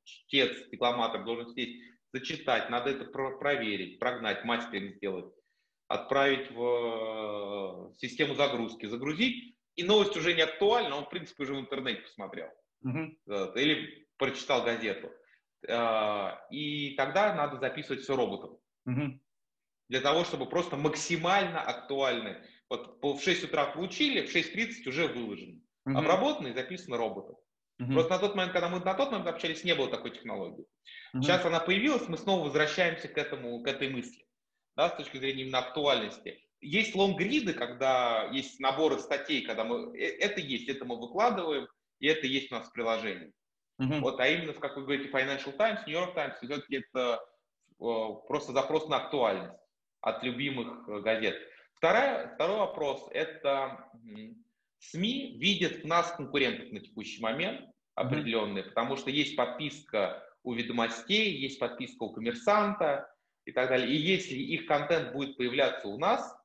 [0.05, 5.27] чтец, декламатор должен сесть, зачитать, надо это проверить, прогнать, мастеринг сделать,
[5.89, 11.55] отправить в э, систему загрузки, загрузить, и новость уже не актуальна, он, в принципе, уже
[11.55, 12.49] в интернете посмотрел.
[12.85, 13.59] Uh-huh.
[13.59, 15.11] Или прочитал газету.
[15.69, 18.59] А, и тогда надо записывать все роботом.
[18.89, 19.19] Uh-huh.
[19.89, 22.43] Для того, чтобы просто максимально актуальны.
[22.69, 25.61] Вот в 6 утра получили, в 6.30 уже выложено.
[25.87, 25.99] Uh-huh.
[25.99, 27.37] Обработано и записано роботом.
[27.81, 27.93] Uh-huh.
[27.93, 30.65] Просто на тот момент, когда мы на тот момент общались, не было такой технологии.
[31.15, 31.21] Uh-huh.
[31.21, 34.26] Сейчас она появилась, мы снова возвращаемся к этому, к этой мысли,
[34.77, 36.41] да, с точки зрения именно актуальности.
[36.61, 42.07] Есть лонгриды, когда есть наборы статей, когда мы э, это есть, это мы выкладываем, и
[42.07, 43.33] это есть у нас в приложении.
[43.81, 44.01] Uh-huh.
[44.01, 47.21] Вот, а именно, как вы говорите, Financial Times, New York Times, все-таки это
[47.79, 49.59] просто запрос на актуальность
[50.01, 51.37] от любимых э, газет.
[51.75, 53.91] Вторая, второй вопрос– это
[54.79, 58.69] СМИ видят в нас конкурентов на текущий момент определенные, mm-hmm.
[58.69, 63.11] потому что есть подписка у ведомостей, есть подписка у коммерсанта
[63.47, 63.89] и так далее.
[63.89, 66.37] И если их контент будет появляться у нас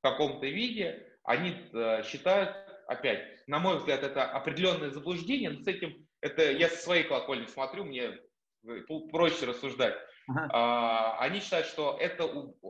[0.00, 2.54] в каком-то виде, они э, считают,
[2.86, 7.46] опять, на мой взгляд, это определенное заблуждение, но с этим, это я со своей колокольни
[7.46, 8.18] смотрю, мне
[8.66, 9.94] э, проще рассуждать.
[10.28, 10.48] Uh-huh.
[10.50, 12.28] А, они считают, что это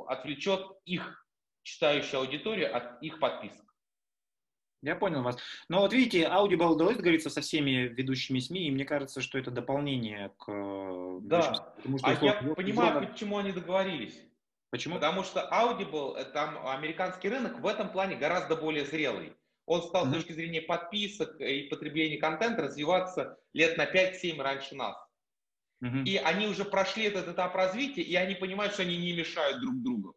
[0.08, 1.26] отвлечет их
[1.62, 3.65] читающую аудиторию от их подписок.
[4.86, 5.36] Я понял вас.
[5.68, 9.50] Но вот видите, Audible удалось договориться со всеми ведущими СМИ, и мне кажется, что это
[9.50, 10.48] дополнение к...
[10.48, 13.06] Э, да, потому что, а я вот, понимаю, зона...
[13.08, 14.16] почему они договорились.
[14.70, 14.94] Почему?
[14.94, 19.32] Потому что Audible, э, там американский рынок в этом плане гораздо более зрелый.
[19.66, 20.10] Он стал mm-hmm.
[20.10, 24.96] с точки зрения подписок и потребления контента развиваться лет на 5-7 раньше нас.
[25.82, 26.04] Mm-hmm.
[26.04, 29.82] И они уже прошли этот этап развития, и они понимают, что они не мешают друг
[29.82, 30.16] другу.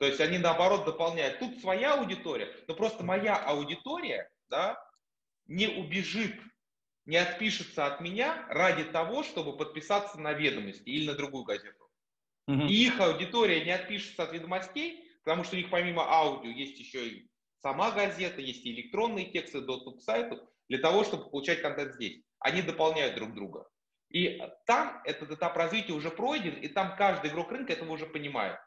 [0.00, 1.38] То есть они наоборот дополняют.
[1.40, 4.82] Тут своя аудитория, но просто моя аудитория да,
[5.46, 6.40] не убежит,
[7.04, 11.86] не отпишется от меня ради того, чтобы подписаться на ведомости или на другую газету.
[12.48, 12.62] Угу.
[12.62, 17.06] И их аудитория не отпишется от ведомостей, потому что у них помимо аудио есть еще
[17.06, 21.92] и сама газета, есть и электронные тексты, доступ к сайту, для того, чтобы получать контент
[21.92, 22.22] здесь.
[22.38, 23.68] Они дополняют друг друга.
[24.08, 28.58] И там этот этап развития уже пройден, и там каждый игрок рынка этого уже понимает.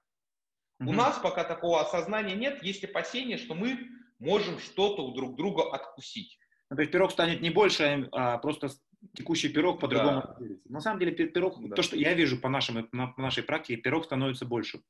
[0.80, 3.80] У нас пока такого осознания нет, есть опасения, что мы
[4.20, 6.38] можем что-то у друг друга откусить.
[6.70, 8.70] Ну, то есть пирог станет не больше, а просто
[9.16, 10.22] текущий пирог по-другому.
[10.22, 10.46] Да.
[10.66, 11.76] На самом деле пирог, да.
[11.76, 14.82] то, что я вижу по, нашему, по нашей практике, пирог становится больше.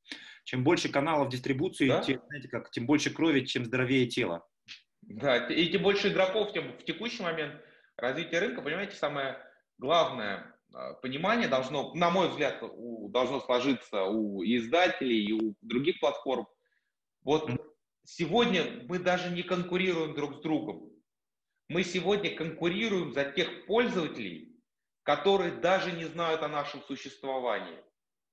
[0.46, 2.02] Чем больше каналов дистрибуции, да?
[2.02, 4.46] тем, знаете, как, тем больше крови, чем здоровее тело.
[5.02, 7.62] Да, и тем больше игроков, тем в текущий момент
[7.98, 9.38] развития рынка, понимаете, самое
[9.78, 10.52] главное а,
[11.01, 16.47] понимание должно, на мой взгляд, у, должно сложиться у издателей и у других платформ.
[17.21, 17.49] Вот
[18.03, 20.89] сегодня мы даже не конкурируем друг с другом.
[21.69, 24.55] Мы сегодня конкурируем за тех пользователей,
[25.03, 27.79] которые даже не знают о нашем существовании.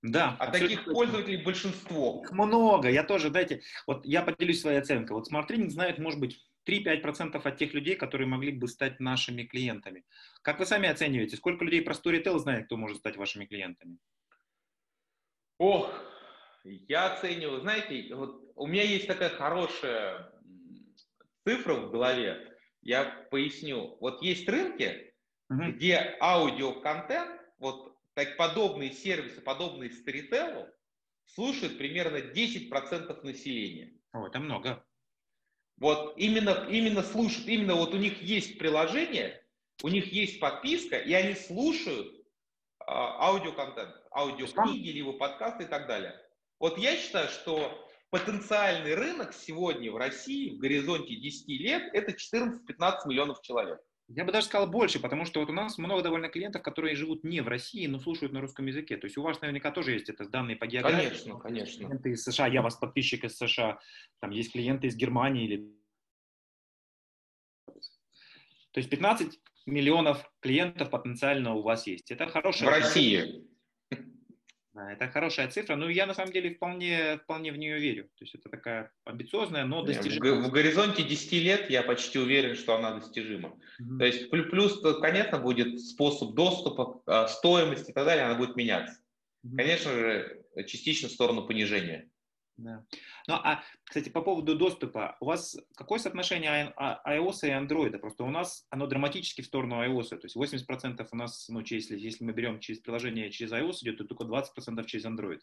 [0.03, 0.37] Да.
[0.39, 2.23] А таких пользователей большинство.
[2.25, 2.89] Их много.
[2.89, 5.15] Я тоже, дайте, вот я поделюсь своей оценкой.
[5.15, 9.43] Вот Smart Training знает, может быть, 3-5% от тех людей, которые могли бы стать нашими
[9.43, 10.05] клиентами.
[10.43, 13.99] Как вы сами оцениваете, сколько людей про Storytel знает, кто может стать вашими клиентами?
[15.59, 15.93] Ох,
[16.65, 20.33] я оцениваю, знаете, вот у меня есть такая хорошая
[21.45, 23.97] цифра в голове, я поясню.
[24.01, 25.15] Вот есть рынки,
[25.49, 25.73] угу.
[25.73, 30.69] где аудиоконтент, вот так, подобные сервисы, подобные Storytel,
[31.27, 33.95] слушают примерно 10% населения.
[34.13, 34.85] О, это много.
[35.81, 39.43] Вот именно, именно слушают, именно вот у них есть приложение,
[39.83, 42.15] у них есть подписка, и они слушают
[42.81, 46.15] а, аудиоконтент, аудиокниги, либо подкасты и так далее.
[46.59, 53.07] Вот я считаю, что потенциальный рынок сегодня в России в горизонте 10 лет это 14-15
[53.07, 53.81] миллионов человек.
[54.13, 57.23] Я бы даже сказал больше, потому что вот у нас много довольно клиентов, которые живут
[57.23, 58.97] не в России, но слушают на русском языке.
[58.97, 61.09] То есть у вас наверняка тоже есть это данные по географии.
[61.09, 61.85] Конечно, конечно.
[61.87, 63.79] Клиенты из США, я вас подписчик из США,
[64.19, 65.77] там есть клиенты из Германии или...
[68.73, 72.11] То есть 15 миллионов клиентов потенциально у вас есть.
[72.11, 72.69] Это хорошая...
[72.69, 73.47] В России.
[74.81, 78.05] Да, это хорошая цифра, но я на самом деле вполне, вполне в нее верю.
[78.17, 80.41] То есть это такая амбициозная, но достижимая.
[80.41, 83.59] В, в горизонте 10 лет я почти уверен, что она достижима.
[83.79, 83.99] Mm-hmm.
[83.99, 88.99] То есть плюс, конечно, будет способ доступа, а, стоимость и так далее, она будет меняться.
[89.45, 89.57] Mm-hmm.
[89.57, 92.09] Конечно же, частично в сторону понижения.
[92.57, 92.85] Да.
[93.31, 97.97] Ну, а, кстати, по поводу доступа, у вас какое соотношение а, iOS и Android?
[97.99, 101.97] Просто у нас оно драматически в сторону iOS, то есть 80% у нас, ну, если,
[101.97, 105.39] если мы берем через приложение через iOS идет, то только 20% через Android.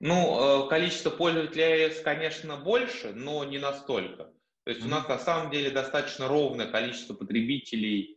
[0.00, 4.24] Ну, э, количество пользователей iOS, конечно, больше, но не настолько.
[4.24, 4.32] То
[4.64, 4.86] То есть mm-hmm.
[4.86, 8.16] у нас на самом деле достаточно ровное количество потребителей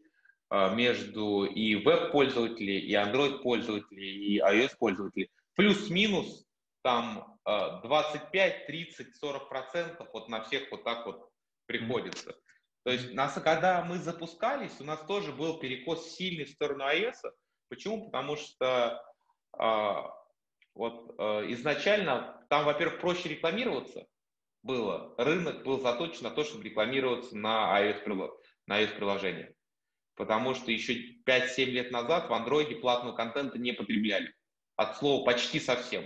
[0.50, 5.30] а, между и веб-пользователей, и Android-пользователей, и iOS-пользователей.
[5.56, 6.46] Плюс-минус
[6.84, 11.30] там 25, 30, 40 процентов вот на всех вот так вот
[11.66, 12.36] приходится.
[12.84, 17.16] То есть нас, когда мы запускались, у нас тоже был перекос сильный в сторону iOS.
[17.70, 18.06] Почему?
[18.06, 19.02] Потому что
[19.54, 20.12] а,
[20.76, 24.06] вот а, изначально там, во-первых, проще рекламироваться
[24.64, 25.16] было.
[25.18, 28.32] Рынок был заточен на то, чтобы рекламироваться на iOS,
[28.68, 29.56] на iOS приложение.
[30.16, 34.34] Потому что еще 5-7 лет назад в Android платного контента не потребляли.
[34.76, 36.04] От слова почти совсем.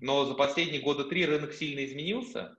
[0.00, 2.56] Но за последние года три рынок сильно изменился,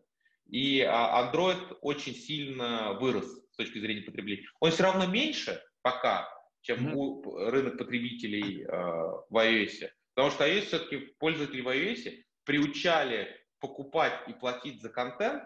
[0.50, 4.44] и а, Android очень сильно вырос с точки зрения потребления.
[4.60, 6.28] Он все равно меньше пока,
[6.62, 7.50] чем mm-hmm.
[7.50, 9.90] рынок потребителей э, в iOS.
[10.14, 13.30] Потому что iOS все-таки пользователи в iOS приучали
[13.60, 15.44] покупать и платить за контент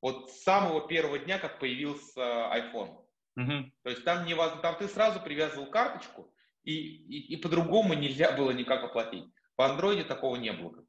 [0.00, 3.04] от самого первого дня, как появился iPhone.
[3.38, 3.70] Mm-hmm.
[3.82, 6.32] То есть там, не, там ты сразу привязывал карточку,
[6.62, 9.24] и, и, и по-другому нельзя было никак оплатить.
[9.56, 10.84] В Android такого не было.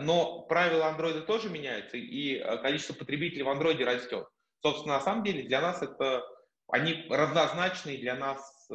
[0.00, 4.26] Но правила Android тоже меняются, и э, количество потребителей в Android растет.
[4.62, 6.24] Собственно, на самом деле для нас это,
[6.68, 8.74] они равнозначные для нас э,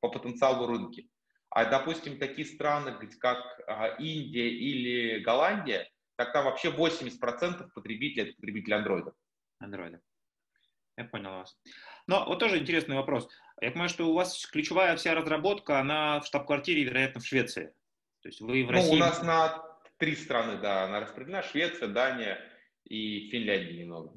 [0.00, 1.08] по потенциалу рынки.
[1.50, 8.34] А, допустим, такие страны, как э, Индия или Голландия, так там вообще 80% потребителей это
[8.34, 9.12] потребители Android.
[9.62, 10.00] Android.
[10.96, 11.56] Я понял вас.
[12.06, 13.28] Но вот тоже интересный вопрос.
[13.60, 17.72] Я понимаю, что у вас ключевая вся разработка, она в штаб-квартире, вероятно, в Швеции.
[18.26, 18.88] То есть вы в России...
[18.88, 19.64] Ну, у нас на
[19.98, 22.40] три страны, да, она распределена, Швеция, Дания
[22.82, 24.08] и Финляндия немного.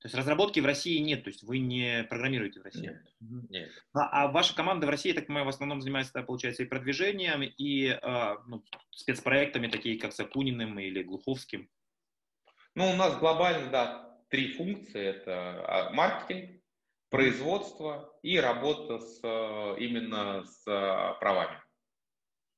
[0.00, 2.98] То есть разработки в России нет, то есть вы не программируете в России?
[3.20, 3.48] Нет.
[3.50, 3.70] нет.
[3.92, 7.96] А, а ваша команда в России, так понимаю, в основном занимается, получается, и продвижением, и
[8.02, 11.70] а, ну, спецпроектами, такие как с Акуниным или Глуховским?
[12.74, 15.00] Ну, у нас глобально, да, три функции.
[15.00, 16.60] Это а, маркетинг,
[17.08, 19.20] производство и работа с,
[19.78, 20.64] именно с
[21.20, 21.63] правами.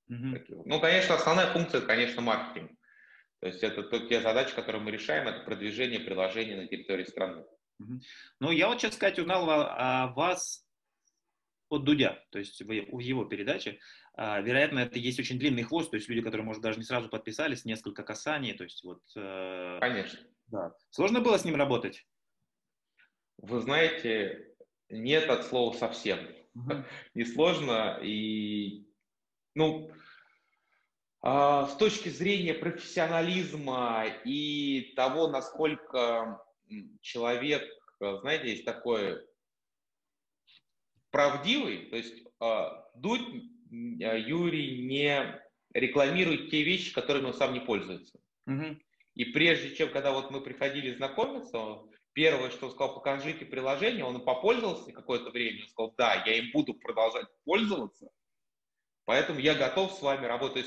[0.09, 0.65] Угу.
[0.65, 2.71] Ну, конечно, основная функция, конечно, маркетинг.
[3.41, 7.45] То есть это то, те задачи, которые мы решаем, это продвижение приложения на территории страны.
[7.79, 8.01] Угу.
[8.41, 10.67] Ну, я вот, честно сказать, узнал о вас
[11.69, 13.79] от Дудя, то есть в его передаче.
[14.15, 17.09] А, вероятно, это есть очень длинный хвост, то есть люди, которые, может, даже не сразу
[17.09, 19.03] подписались, несколько касаний, то есть вот...
[19.17, 20.19] Э, конечно.
[20.47, 20.73] Да.
[20.91, 22.07] Сложно было с ним работать?
[23.39, 24.55] Вы знаете,
[24.89, 26.19] нет от слова совсем.
[26.55, 26.73] Угу.
[27.15, 28.86] Не сложно, и
[29.57, 29.91] ну,
[31.23, 36.41] а, с точки зрения профессионализма и того, насколько
[37.01, 37.65] человек,
[37.99, 39.19] знаете, есть такой
[41.11, 43.27] правдивый, то есть а, Дудь
[44.03, 45.43] а, Юрий не
[45.73, 48.19] рекламирует те вещи, которыми он сам не пользуется.
[48.47, 48.77] Угу.
[49.15, 51.79] И прежде чем, когда вот мы приходили знакомиться,
[52.13, 56.51] первое, что он сказал, покажите приложение, он попользовался какое-то время, он сказал, да, я им
[56.53, 58.11] буду продолжать пользоваться,
[59.07, 60.67] Поэтому я готов с вами работать.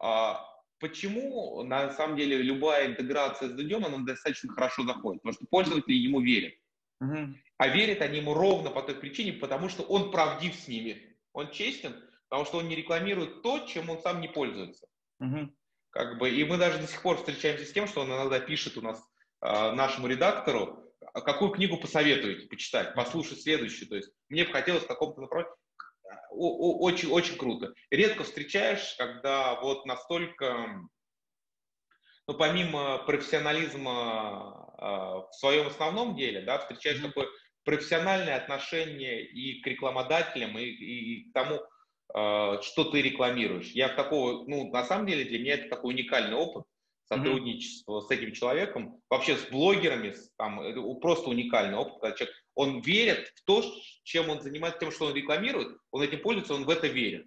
[0.00, 0.44] А,
[0.80, 5.22] почему, на самом деле, любая интеграция с Дудем, она достаточно хорошо заходит?
[5.22, 6.54] Потому что пользователи ему верят.
[7.00, 7.34] Угу.
[7.58, 11.16] А верят они ему ровно по той причине, потому что он правдив с ними.
[11.32, 11.94] Он честен,
[12.28, 14.86] потому что он не рекламирует то, чем он сам не пользуется.
[15.20, 15.50] Угу.
[15.90, 18.76] Как бы, и мы даже до сих пор встречаемся с тем, что он иногда пишет
[18.76, 19.00] у нас
[19.42, 20.80] э, нашему редактору,
[21.12, 23.88] «А какую книгу посоветуете почитать, послушать следующую.
[23.88, 25.54] То есть мне бы хотелось в каком-то направлении
[26.30, 27.72] очень, очень круто.
[27.90, 30.68] Редко встречаешь, когда вот настолько,
[32.26, 37.08] ну, помимо профессионализма э, в своем основном деле, да, встречаешь mm-hmm.
[37.08, 37.28] такое
[37.64, 41.60] профессиональное отношение и к рекламодателям, и, и к тому,
[42.14, 43.70] э, что ты рекламируешь.
[43.70, 46.64] Я такого, ну, на самом деле для меня это такой уникальный опыт
[47.06, 48.06] сотрудничество mm-hmm.
[48.06, 53.44] с этим человеком, вообще с блогерами, там, просто уникальный опыт, когда человек он верит в
[53.44, 53.64] то,
[54.02, 57.26] чем он занимается, тем, что он рекламирует, он этим пользуется, он в это верит.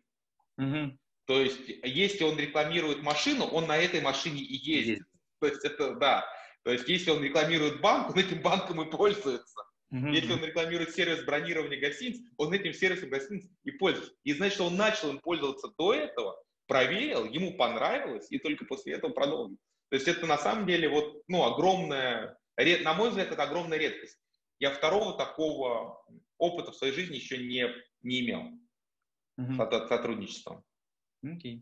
[0.58, 0.98] Угу.
[1.26, 5.00] То есть, если он рекламирует машину, он на этой машине и ездит.
[5.00, 5.10] Есть.
[5.40, 6.26] То есть, это, да.
[6.64, 9.62] То есть, если он рекламирует банк, он этим банком и пользуется.
[9.92, 10.08] Угу.
[10.08, 14.14] Если он рекламирует сервис бронирования гостиниц, он этим сервисом гостиниц и пользуется.
[14.24, 19.12] И значит, он начал им пользоваться до этого, проверил, ему понравилось, и только после этого
[19.12, 19.58] продолжил.
[19.90, 24.18] То есть это на самом деле вот, ну, огромная, на мой взгляд, это огромная редкость.
[24.60, 26.04] Я второго такого
[26.38, 27.68] опыта в своей жизни еще не,
[28.02, 28.52] не имел
[29.40, 29.88] mm-hmm.
[29.88, 30.64] сотрудничеством.
[31.26, 31.62] Okay.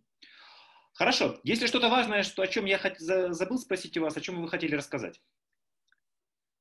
[0.93, 1.39] Хорошо.
[1.43, 2.97] Если что-то важное, что, о чем я хот...
[2.99, 5.21] забыл спросить у вас, о чем вы хотели рассказать?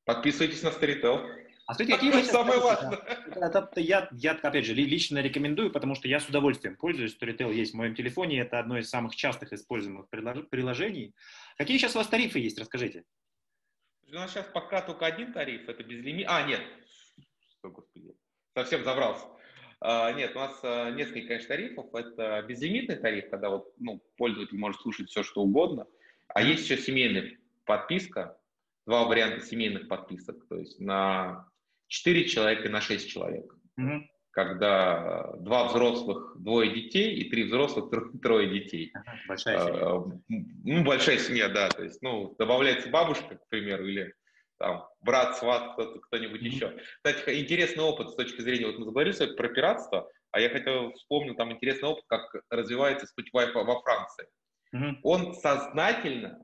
[0.04, 1.44] Подписывайтесь на Storytel.
[1.66, 2.98] А смотрите, какие это самое важное.
[3.26, 7.16] Это, это, я, я, опять же, лично рекомендую, потому что я с удовольствием пользуюсь.
[7.16, 11.14] Storytel есть в моем телефоне, это одно из самых частых используемых приложений.
[11.56, 13.04] Какие сейчас у вас тарифы есть, расскажите.
[14.14, 16.26] У нас сейчас пока только один тариф, это безлимит.
[16.28, 16.60] А, нет,
[17.58, 18.14] что, господи,
[18.54, 19.26] совсем забрался.
[19.80, 21.92] А, нет, у нас а, несколько, конечно, тарифов.
[21.92, 25.88] Это безлимитный тариф, когда вот, ну, пользователь может слушать все, что угодно.
[26.28, 28.38] А есть еще семейная подписка,
[28.86, 31.48] два варианта семейных подписок, то есть на
[31.88, 33.52] 4 человека и на 6 человек.
[33.80, 34.00] Mm-hmm.
[34.34, 37.90] Когда два взрослых, двое детей и три взрослых,
[38.22, 38.92] трое детей.
[39.28, 39.86] большая семья.
[39.86, 41.68] А, ну, большая семья, да.
[41.68, 44.12] То есть, ну, добавляется бабушка, к примеру, или
[44.58, 46.46] там, брат, сват, кто-то, кто-нибудь mm-hmm.
[46.46, 46.78] еще.
[46.96, 51.36] Кстати, интересный опыт с точки зрения, вот мы заговорили про пиратство, а я хотел вспомнить
[51.36, 54.26] там интересный опыт, как развивается Spotify во Франции.
[54.74, 54.96] Mm-hmm.
[55.04, 56.40] Он сознательно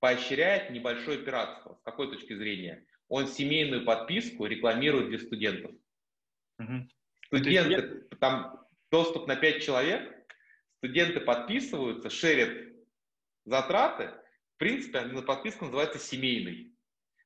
[0.00, 1.76] поощряет небольшое пиратство.
[1.76, 2.84] С какой точки зрения?
[3.08, 5.72] Он семейную подписку рекламирует для студентов.
[6.60, 6.88] Mm-hmm.
[7.38, 10.26] Студенты, там доступ на 5 человек,
[10.78, 12.74] студенты подписываются, шерят
[13.44, 14.12] затраты.
[14.54, 16.72] В принципе, на подписку называется семейной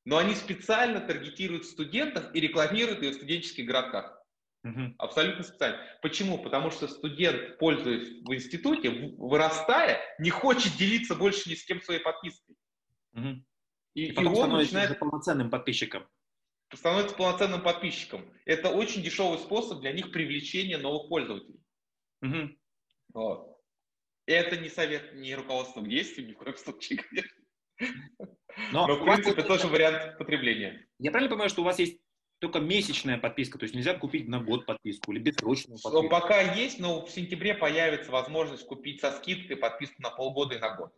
[0.07, 4.17] но они специально таргетируют студентов и рекламируют ее в студенческих городках.
[4.63, 4.95] Угу.
[4.99, 5.81] Абсолютно специально.
[6.01, 6.37] Почему?
[6.37, 11.99] Потому что студент, пользуясь в институте, вырастая, не хочет делиться больше ни с кем своей
[11.99, 12.55] подпиской.
[13.15, 13.43] Угу.
[13.95, 16.07] И, и, и он начинает полноценным подписчиком.
[16.73, 18.29] Становится полноценным подписчиком.
[18.45, 21.61] Это очень дешевый способ для них привлечения новых пользователей.
[22.21, 22.49] Угу.
[23.13, 23.57] Вот.
[24.25, 27.43] Это не совет, не руководство к действию, ни в коем случае, конечно.
[28.71, 30.87] Но, Но в принципе, это тоже вариант потребления.
[30.99, 32.01] Я правильно понимаю, что у вас есть
[32.39, 36.09] только месячная подписка, то есть нельзя купить на год подписку или бессрочную подписку?
[36.09, 40.75] Пока есть, но в сентябре появится возможность купить со скидкой подписку на полгода и на
[40.75, 40.93] год.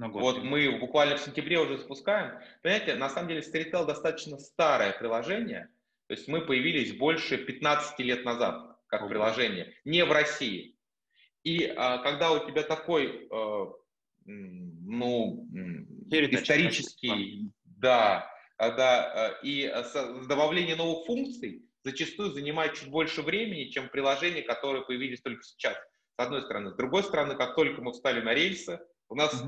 [0.00, 0.22] На год.
[0.22, 2.40] Вот мы буквально в сентябре уже запускаем.
[2.62, 5.68] Понимаете, на самом деле Storytel достаточно старое приложение,
[6.06, 10.74] то есть мы появились больше 15 лет назад как приложение, не в России.
[11.44, 13.66] И а, когда у тебя такой э,
[14.24, 15.46] ну,
[16.08, 18.26] исторический, да,
[18.58, 19.70] да, э, и
[20.26, 26.22] добавление новых функций зачастую занимает чуть больше времени, чем приложения, которые появились только сейчас, с
[26.24, 26.70] одной стороны.
[26.70, 28.80] С другой стороны, как только мы встали на рельсы,
[29.10, 29.44] у нас.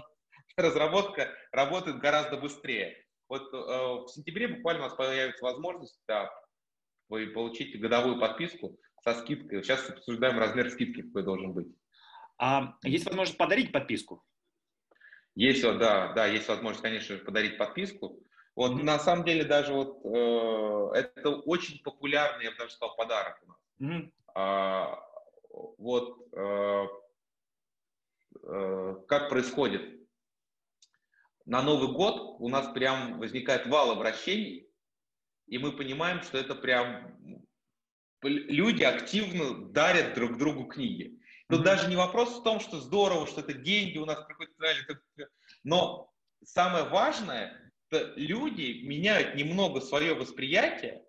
[0.56, 2.96] разработка работает гораздо быстрее.
[3.28, 6.30] Вот э, в сентябре буквально у нас появится возможность да,
[7.08, 9.62] получить годовую подписку со скидкой.
[9.62, 11.68] Сейчас обсуждаем размер скидки, какой должен быть.
[12.38, 14.22] А есть возможность подарить подписку?
[15.34, 18.22] Есть, да, да, есть возможность, конечно, подарить подписку.
[18.54, 18.84] Вот mm-hmm.
[18.84, 23.48] на самом деле даже вот э, это очень популярный, я бы даже сказал, подарок у
[23.48, 23.58] нас.
[23.80, 24.12] Mm-hmm.
[24.34, 24.98] А,
[25.78, 26.86] вот э,
[28.42, 30.01] э, как происходит?
[31.44, 34.68] На Новый год у нас прям возникает вал обращений,
[35.46, 37.18] и мы понимаем, что это прям
[38.22, 41.18] люди активно дарят друг другу книги.
[41.48, 41.64] Тут mm-hmm.
[41.64, 44.52] даже не вопрос в том, что здорово, что это деньги у нас приходят,
[45.64, 46.10] но
[46.44, 51.04] самое важное, это люди меняют немного свое восприятие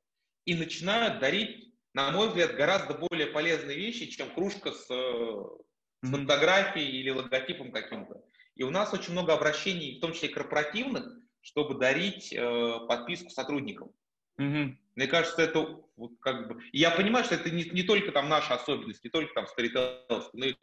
[0.45, 6.99] и начинают дарить, на мой взгляд, гораздо более полезные вещи, чем кружка с, с фотографией
[6.99, 8.21] или логотипом каким-то.
[8.55, 11.05] И у нас очень много обращений, в том числе корпоративных,
[11.41, 13.91] чтобы дарить э, подписку сотрудникам.
[14.37, 14.77] Угу.
[14.95, 16.63] Мне кажется, это вот как бы...
[16.71, 20.45] Я понимаю, что это не, не только там наша особенность, не только там Storytel, но
[20.45, 20.55] и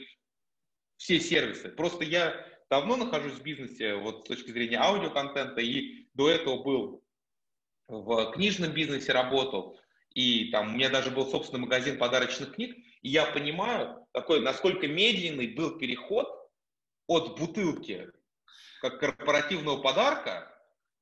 [0.96, 1.68] все сервисы.
[1.70, 7.04] Просто я давно нахожусь в бизнесе вот с точки зрения аудиоконтента, и до этого был
[7.88, 9.78] в книжном бизнесе работал,
[10.14, 14.86] и там у меня даже был собственный магазин подарочных книг, и я понимаю, такой, насколько
[14.86, 16.28] медленный был переход
[17.10, 18.08] от бутылки
[18.80, 20.48] как корпоративного подарка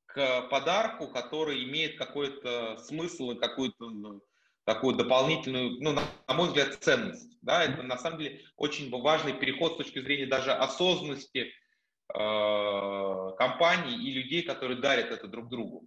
[0.07, 4.21] к подарку, который имеет какой-то смысл и какую-то
[4.65, 7.37] такую дополнительную, ну, на, на мой взгляд, ценность.
[7.43, 7.63] Да?
[7.63, 11.53] Это на самом деле очень важный переход с точки зрения даже осознанности
[12.15, 15.85] э, компаний и людей, которые дарят это друг другу.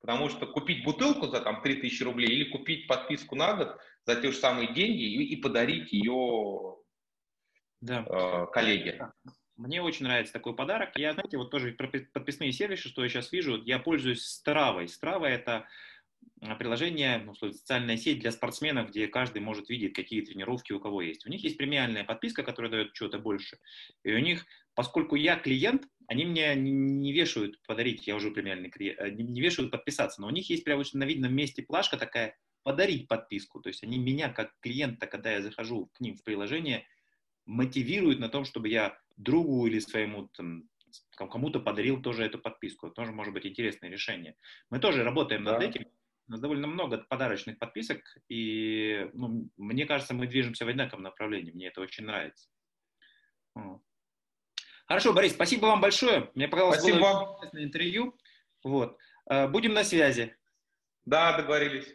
[0.00, 3.76] Потому что купить бутылку за там 3000 рублей или купить подписку на год
[4.06, 6.76] за те же самые деньги и, и подарить ее
[7.82, 8.06] да.
[8.08, 9.12] э, коллеге.
[9.56, 10.96] Мне очень нравится такой подарок.
[10.96, 14.88] Я, знаете, вот тоже подписные сервисы, что я сейчас вижу, я пользуюсь Стравой.
[14.88, 15.66] Страва– это
[16.40, 21.02] а, приложение, ну, социальная сеть для спортсменов, где каждый может видеть, какие тренировки у кого
[21.02, 21.26] есть.
[21.26, 23.58] У них есть премиальная подписка, которая дает что-то больше.
[24.04, 28.98] И у них, поскольку я клиент, они мне не вешают подарить, я уже премиальный клиент,
[29.00, 33.06] э, не вешают подписаться, но у них есть прямо на видном месте плашка такая подарить
[33.06, 33.60] подписку.
[33.60, 36.86] То есть они меня как клиента, когда я захожу к ним в приложение,
[37.46, 40.68] мотивируют на том, чтобы я другу или своему там,
[41.16, 42.86] кому-то подарил тоже эту подписку.
[42.86, 44.36] Это тоже может быть интересное решение.
[44.70, 45.52] Мы тоже работаем да.
[45.52, 45.86] над этим.
[46.28, 51.50] У нас довольно много подарочных подписок, и ну, мне кажется, мы движемся в одинаковом направлении.
[51.50, 52.48] Мне это очень нравится.
[54.86, 56.30] Хорошо, Борис, спасибо вам большое.
[56.34, 56.98] Мне показалось, спасибо.
[57.00, 58.18] было интересное интервью.
[58.62, 58.98] Вот.
[59.50, 60.36] Будем на связи.
[61.04, 61.92] Да, договорились.